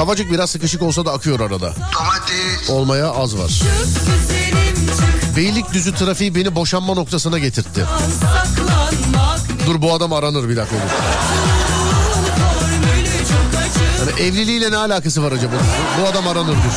Kavacık 0.00 0.30
biraz 0.30 0.50
sıkışık 0.50 0.82
olsa 0.82 1.04
da 1.04 1.12
akıyor 1.12 1.40
arada. 1.40 1.72
Olmaya 2.68 3.10
az 3.10 3.38
var. 3.38 3.48
Çık 3.48 5.36
Beylikdüzü 5.36 5.94
trafiği 5.94 6.34
beni 6.34 6.54
boşanma 6.54 6.94
noktasına 6.94 7.38
getirtti. 7.38 7.86
Dur 9.66 9.82
bu 9.82 9.92
adam 9.92 10.12
aranır 10.12 10.48
bir 10.48 10.56
dakika. 10.56 10.76
Yani 13.98 14.20
evliliğiyle 14.20 14.70
ne 14.70 14.76
alakası 14.76 15.22
var 15.22 15.32
acaba? 15.32 15.54
Bu, 16.00 16.08
adam 16.08 16.28
aranır 16.28 16.56
dur. 16.56 16.76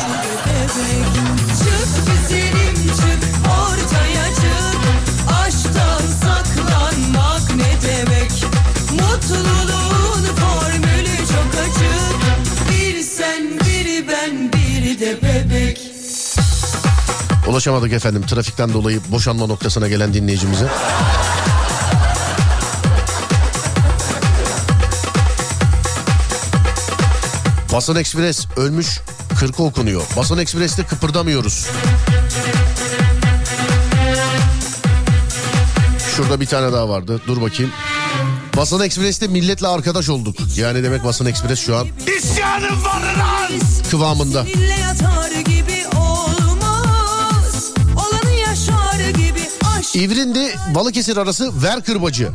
Çık 1.58 2.06
güzelim 2.06 2.86
çık 2.86 3.22
ortaya 3.46 4.26
çık 4.34 4.80
Aşktan 5.40 6.00
saklanmak 6.22 7.56
ne 7.56 7.88
demek 7.88 8.30
Mutluluğun 8.90 9.83
bebek 15.34 15.80
Ulaşamadık 17.48 17.92
efendim 17.92 18.22
trafikten 18.26 18.72
dolayı 18.72 19.00
boşanma 19.08 19.46
noktasına 19.46 19.88
gelen 19.88 20.14
dinleyicimize. 20.14 20.68
Basın 27.72 27.96
Ekspres 27.96 28.46
ölmüş 28.56 29.00
40 29.38 29.60
okunuyor. 29.60 30.02
Basın 30.16 30.38
Ekspres'te 30.38 30.82
kıpırdamıyoruz. 30.84 31.66
Şurada 36.16 36.40
bir 36.40 36.46
tane 36.46 36.72
daha 36.72 36.88
vardı. 36.88 37.20
Dur 37.26 37.40
bakayım. 37.40 37.72
Basın 38.56 38.80
Ekspres'te 38.80 39.26
milletle 39.26 39.66
arkadaş 39.66 40.08
olduk. 40.08 40.36
Yani 40.56 40.82
demek 40.82 41.04
Basın 41.04 41.26
Ekspres 41.26 41.60
şu 41.60 41.76
an 41.76 41.86
İsyanım 42.18 42.84
var 42.84 43.02
lan. 43.02 43.50
kıvamında. 43.90 44.44
İvrindi 49.94 50.54
Balıkesir 50.74 51.16
arası 51.16 51.62
ver 51.62 51.82
kırbacı. 51.84 52.30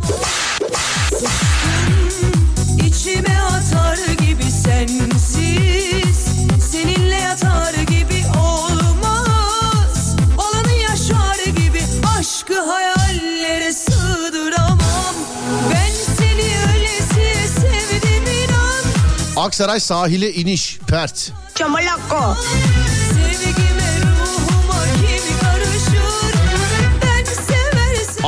İçime 2.87 3.39
atar 3.41 3.97
gibi 3.97 4.43
sensiz 4.43 6.27
Seninle 6.71 7.15
yatar 7.15 7.73
gibi 7.73 8.23
olmaz 8.39 10.15
Olanı 10.37 10.73
yaşar 10.73 11.45
gibi 11.45 11.81
Aşkı 12.19 12.61
hayallere 12.61 13.73
sığdıramam 13.73 15.15
Ben 15.73 15.91
seni 16.17 16.73
öylesiye 16.75 17.47
sevdim 17.47 18.55
Aksaray 19.35 19.79
sahile 19.79 20.33
iniş 20.33 20.79
pert. 20.87 21.31
Çamalakko 21.55 22.35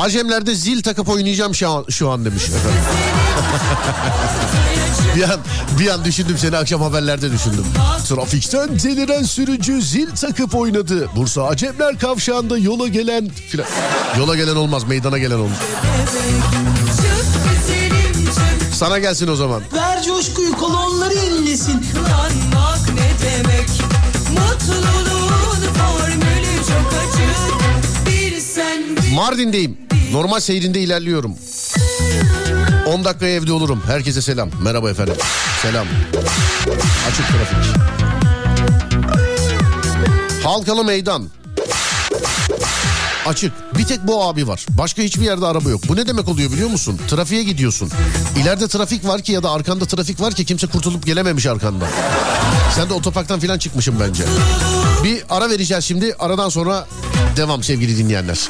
Acemlerde 0.02 0.54
zil 0.54 0.82
takıp 0.82 1.08
oynayacağım 1.08 1.54
şu 1.54 1.70
an, 1.70 1.84
şu 1.88 2.10
an 2.10 2.24
demiş 2.24 2.42
efendim. 2.42 2.80
bir 5.16 5.22
an 5.22 5.40
bir 5.80 5.88
an 5.88 6.04
düşündüm 6.04 6.38
seni 6.38 6.56
akşam 6.56 6.82
haberlerde 6.82 7.32
düşündüm. 7.32 7.64
Trafikten 8.08 8.68
deliren 8.68 9.22
sürücü 9.22 9.82
zil 9.82 10.10
takıp 10.10 10.54
oynadı. 10.54 11.08
Bursa 11.16 11.42
Acemler 11.42 11.98
kavşağında 11.98 12.58
yola 12.58 12.88
gelen 12.88 13.28
filan. 13.48 13.66
Yola 14.18 14.36
gelen 14.36 14.56
olmaz 14.56 14.84
meydana 14.84 15.18
gelen 15.18 15.38
olur. 15.38 15.50
Sana 18.74 18.98
gelsin 18.98 19.28
o 19.28 19.36
zaman. 19.36 19.62
Ver 19.74 20.02
coşkuyu 20.02 20.52
kolonları 20.56 21.14
inlesin. 21.14 21.80
Kıskanmak 21.80 22.88
ne 22.94 23.10
demek? 23.26 23.68
Mutluluğun 24.30 25.72
formülü 25.74 26.56
çok 26.56 26.92
açık. 26.92 28.06
Bir 28.06 28.40
sen 28.40 28.96
bir 28.96 29.12
Mardin'deyim. 29.14 29.91
Normal 30.12 30.40
seyrinde 30.40 30.80
ilerliyorum. 30.80 31.34
10 32.86 33.04
dakikaya 33.04 33.34
evde 33.34 33.52
olurum. 33.52 33.82
Herkese 33.86 34.22
selam. 34.22 34.50
Merhaba 34.62 34.90
efendim. 34.90 35.14
Selam. 35.62 35.86
Açık 37.08 37.26
trafik. 37.28 37.76
Halkalı 40.44 40.84
meydan. 40.84 41.28
Açık. 43.26 43.52
Bir 43.78 43.84
tek 43.86 44.06
bu 44.06 44.24
abi 44.24 44.48
var. 44.48 44.66
Başka 44.68 45.02
hiçbir 45.02 45.24
yerde 45.24 45.46
araba 45.46 45.70
yok. 45.70 45.80
Bu 45.88 45.96
ne 45.96 46.06
demek 46.06 46.28
oluyor 46.28 46.52
biliyor 46.52 46.70
musun? 46.70 47.00
Trafiğe 47.08 47.42
gidiyorsun. 47.42 47.90
İleride 48.42 48.68
trafik 48.68 49.06
var 49.06 49.22
ki 49.22 49.32
ya 49.32 49.42
da 49.42 49.50
arkanda 49.50 49.84
trafik 49.84 50.20
var 50.20 50.34
ki 50.34 50.44
kimse 50.44 50.66
kurtulup 50.66 51.06
gelememiş 51.06 51.46
arkanda. 51.46 51.84
Sen 52.74 52.88
de 52.88 52.94
otoparktan 52.94 53.40
falan 53.40 53.58
çıkmışım 53.58 53.96
bence. 54.00 54.24
Bir 55.04 55.22
ara 55.30 55.50
vereceğiz 55.50 55.84
şimdi. 55.84 56.14
Aradan 56.18 56.48
sonra 56.48 56.86
devam 57.36 57.62
sevgili 57.62 57.98
dinleyenler. 57.98 58.48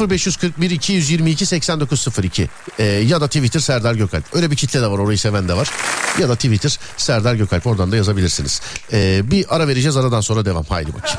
0541 0.00 0.70
222 0.70 1.46
8902 1.46 2.48
ee, 2.78 2.84
ya 2.84 3.20
da 3.20 3.26
Twitter 3.26 3.60
Serdar 3.60 3.94
Gökalp. 3.94 4.24
Öyle 4.32 4.50
bir 4.50 4.56
kitle 4.56 4.82
de 4.82 4.86
var 4.86 4.98
orayı 4.98 5.18
seven 5.18 5.48
de 5.48 5.56
var. 5.56 5.70
Ya 6.18 6.28
da 6.28 6.34
Twitter 6.34 6.78
Serdar 6.96 7.34
Gökalp 7.34 7.66
oradan 7.66 7.92
da 7.92 7.96
yazabilirsiniz. 7.96 8.60
Ee, 8.92 9.30
bir 9.30 9.56
ara 9.56 9.68
vereceğiz 9.68 9.96
aradan 9.96 10.20
sonra 10.20 10.44
devam. 10.44 10.64
Haydi 10.64 10.94
bakayım. 10.94 11.18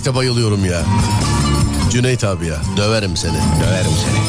O 0.00 0.02
efekte 0.02 0.14
bayılıyorum 0.18 0.64
ya. 0.64 0.82
Cüneyt 1.90 2.24
abi 2.24 2.46
ya. 2.46 2.56
Döverim 2.76 3.16
seni. 3.16 3.32
Döverim 3.32 3.90
seni. 4.02 4.20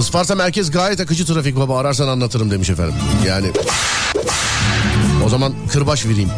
Isparta 0.00 0.34
merkez 0.34 0.70
gayet 0.70 1.00
akıcı 1.00 1.26
trafik 1.26 1.56
baba 1.56 1.78
ararsan 1.78 2.08
anlatırım 2.08 2.50
demiş 2.50 2.70
efendim. 2.70 2.94
Yani 3.26 3.50
o 5.26 5.28
zaman 5.28 5.52
kırbaç 5.72 6.06
vereyim. 6.06 6.30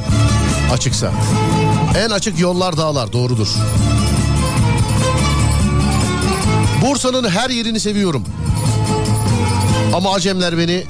Açıksa. 0.72 1.12
En 1.96 2.10
açık 2.10 2.38
yollar 2.38 2.76
dağlar 2.76 3.12
doğrudur. 3.12 3.48
Bursa'nın 6.82 7.28
her 7.28 7.50
yerini 7.50 7.80
seviyorum. 7.80 8.24
Ama 9.94 10.14
Acemler 10.14 10.58
beni 10.58 10.84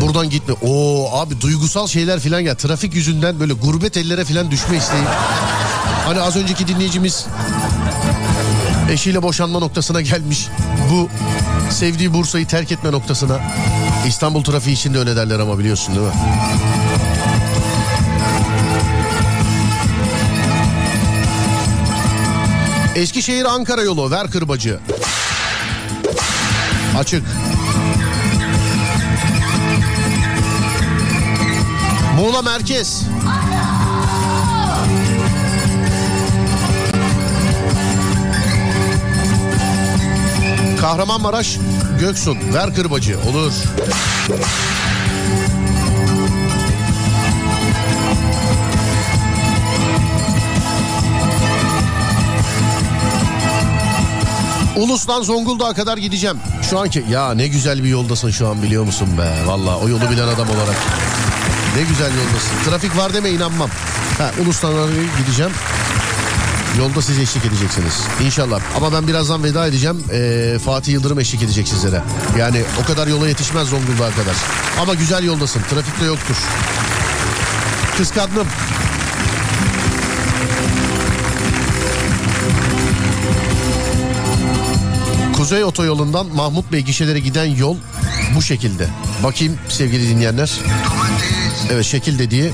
buradan 0.00 0.30
gitme. 0.30 0.54
Oo 0.62 1.10
abi 1.12 1.40
duygusal 1.40 1.86
şeyler 1.86 2.20
filan 2.20 2.40
ya. 2.40 2.54
Trafik 2.54 2.94
yüzünden 2.94 3.40
böyle 3.40 3.52
gurbet 3.52 3.96
ellere 3.96 4.24
filan 4.24 4.50
düşme 4.50 4.76
isteği. 4.76 5.02
Hani 6.06 6.20
az 6.20 6.36
önceki 6.36 6.68
dinleyicimiz 6.68 7.26
eşiyle 8.90 9.22
boşanma 9.22 9.58
noktasına 9.58 10.00
gelmiş. 10.00 10.48
Bu 10.90 11.08
sevdiği 11.70 12.14
Bursa'yı 12.14 12.46
terk 12.46 12.72
etme 12.72 12.92
noktasına. 12.92 13.40
İstanbul 14.06 14.44
trafiği 14.44 14.76
için 14.76 14.94
de 14.94 14.98
öyle 14.98 15.16
derler 15.16 15.38
ama 15.38 15.58
biliyorsun 15.58 15.94
değil 15.94 16.06
mi? 16.06 16.12
Eskişehir 22.94 23.44
Ankara 23.44 23.82
yolu 23.82 24.10
ver 24.10 24.30
kırbacı. 24.30 24.80
Açık. 27.00 27.22
Muğla 32.16 32.42
merkez. 32.42 33.04
Kahramanmaraş 40.80 41.58
Göksun 42.00 42.38
ver 42.54 42.74
kırbacı 42.74 43.18
olur. 43.30 43.52
Ulus'tan 54.80 55.22
Zonguldak'a 55.22 55.74
kadar 55.74 55.98
gideceğim. 55.98 56.36
Şu 56.70 56.78
anki 56.78 57.04
ya 57.10 57.34
ne 57.34 57.46
güzel 57.48 57.84
bir 57.84 57.88
yoldasın 57.88 58.30
şu 58.30 58.48
an 58.48 58.62
biliyor 58.62 58.84
musun 58.84 59.08
be. 59.18 59.46
Valla 59.46 59.78
o 59.78 59.88
yolu 59.88 60.10
bilen 60.10 60.28
adam 60.28 60.50
olarak. 60.50 60.76
Ne 61.76 61.82
güzel 61.82 62.10
yoldasın. 62.16 62.70
Trafik 62.70 62.96
var 62.96 63.14
deme 63.14 63.30
inanmam. 63.30 63.70
Ha, 64.18 64.30
Ulus'tan 64.42 64.74
gideceğim. 65.18 65.52
Yolda 66.78 67.02
siz 67.02 67.18
eşlik 67.18 67.44
edeceksiniz. 67.44 68.02
İnşallah. 68.24 68.60
Ama 68.76 68.92
ben 68.92 69.08
birazdan 69.08 69.44
veda 69.44 69.66
edeceğim. 69.66 70.04
Ee, 70.12 70.58
Fatih 70.64 70.92
Yıldırım 70.92 71.18
eşlik 71.18 71.42
edecek 71.42 71.68
sizlere. 71.68 72.02
Yani 72.38 72.62
o 72.82 72.86
kadar 72.86 73.06
yola 73.06 73.28
yetişmez 73.28 73.68
Zonguldak'a 73.68 74.10
kadar. 74.10 74.36
Ama 74.80 74.94
güzel 74.94 75.24
yoldasın. 75.24 75.62
Trafikte 75.70 76.04
yoktur. 76.04 76.36
Kıskandım. 77.96 78.46
Kuzey 85.40 85.64
Otoyolu'ndan 85.64 86.26
Mahmut 86.26 86.72
Bey 86.72 86.80
gişelere 86.80 87.18
giden 87.18 87.44
yol 87.44 87.76
bu 88.34 88.42
şekilde. 88.42 88.88
Bakayım 89.24 89.58
sevgili 89.68 90.08
dinleyenler. 90.08 90.52
Evet 91.70 91.84
şekil 91.84 92.18
dediği. 92.18 92.52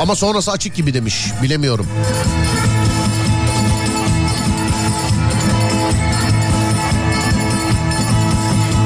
Ama 0.00 0.16
sonrası 0.16 0.52
açık 0.52 0.74
gibi 0.74 0.94
demiş. 0.94 1.26
Bilemiyorum. 1.42 1.86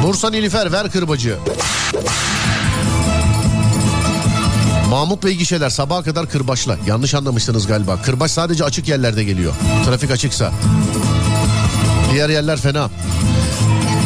Bursa 0.02 0.30
Nilüfer 0.30 0.72
ver 0.72 0.90
kırbacı. 0.90 1.38
Mahmut 4.92 5.24
Bey 5.24 5.34
gişeler 5.34 5.70
sabaha 5.70 6.02
kadar 6.02 6.28
kırbaçla. 6.28 6.76
Yanlış 6.86 7.14
anlamışsınız 7.14 7.66
galiba. 7.66 8.02
Kırbaç 8.02 8.30
sadece 8.30 8.64
açık 8.64 8.88
yerlerde 8.88 9.24
geliyor. 9.24 9.52
Trafik 9.84 10.10
açıksa. 10.10 10.52
Diğer 12.12 12.28
yerler 12.28 12.58
fena. 12.58 12.90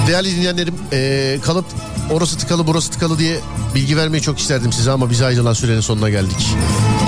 Değerli 0.06 0.36
dinleyenlerim 0.36 0.74
ee, 0.92 1.38
kalıp 1.42 1.64
orası 2.10 2.38
tıkalı 2.38 2.66
burası 2.66 2.90
tıkalı 2.90 3.18
diye 3.18 3.40
bilgi 3.74 3.96
vermeyi 3.96 4.22
çok 4.22 4.38
isterdim 4.38 4.72
size 4.72 4.90
ama 4.90 5.10
bize 5.10 5.26
ayrılan 5.26 5.52
sürenin 5.52 5.80
sonuna 5.80 6.10
geldik. 6.10 6.54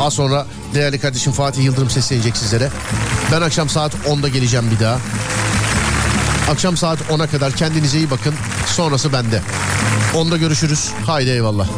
Az 0.00 0.14
sonra 0.14 0.46
değerli 0.74 0.98
kardeşim 0.98 1.32
Fatih 1.32 1.64
Yıldırım 1.64 1.90
seslenecek 1.90 2.36
sizlere. 2.36 2.70
Ben 3.32 3.40
akşam 3.40 3.68
saat 3.68 3.94
10'da 3.94 4.28
geleceğim 4.28 4.70
bir 4.70 4.84
daha. 4.84 4.98
Akşam 6.50 6.76
saat 6.76 6.98
10'a 7.00 7.26
kadar 7.26 7.52
kendinize 7.52 7.98
iyi 7.98 8.10
bakın. 8.10 8.34
Sonrası 8.66 9.12
bende. 9.12 9.42
10'da 10.14 10.36
görüşürüz. 10.36 10.90
Haydi 11.06 11.30
eyvallah. 11.30 11.68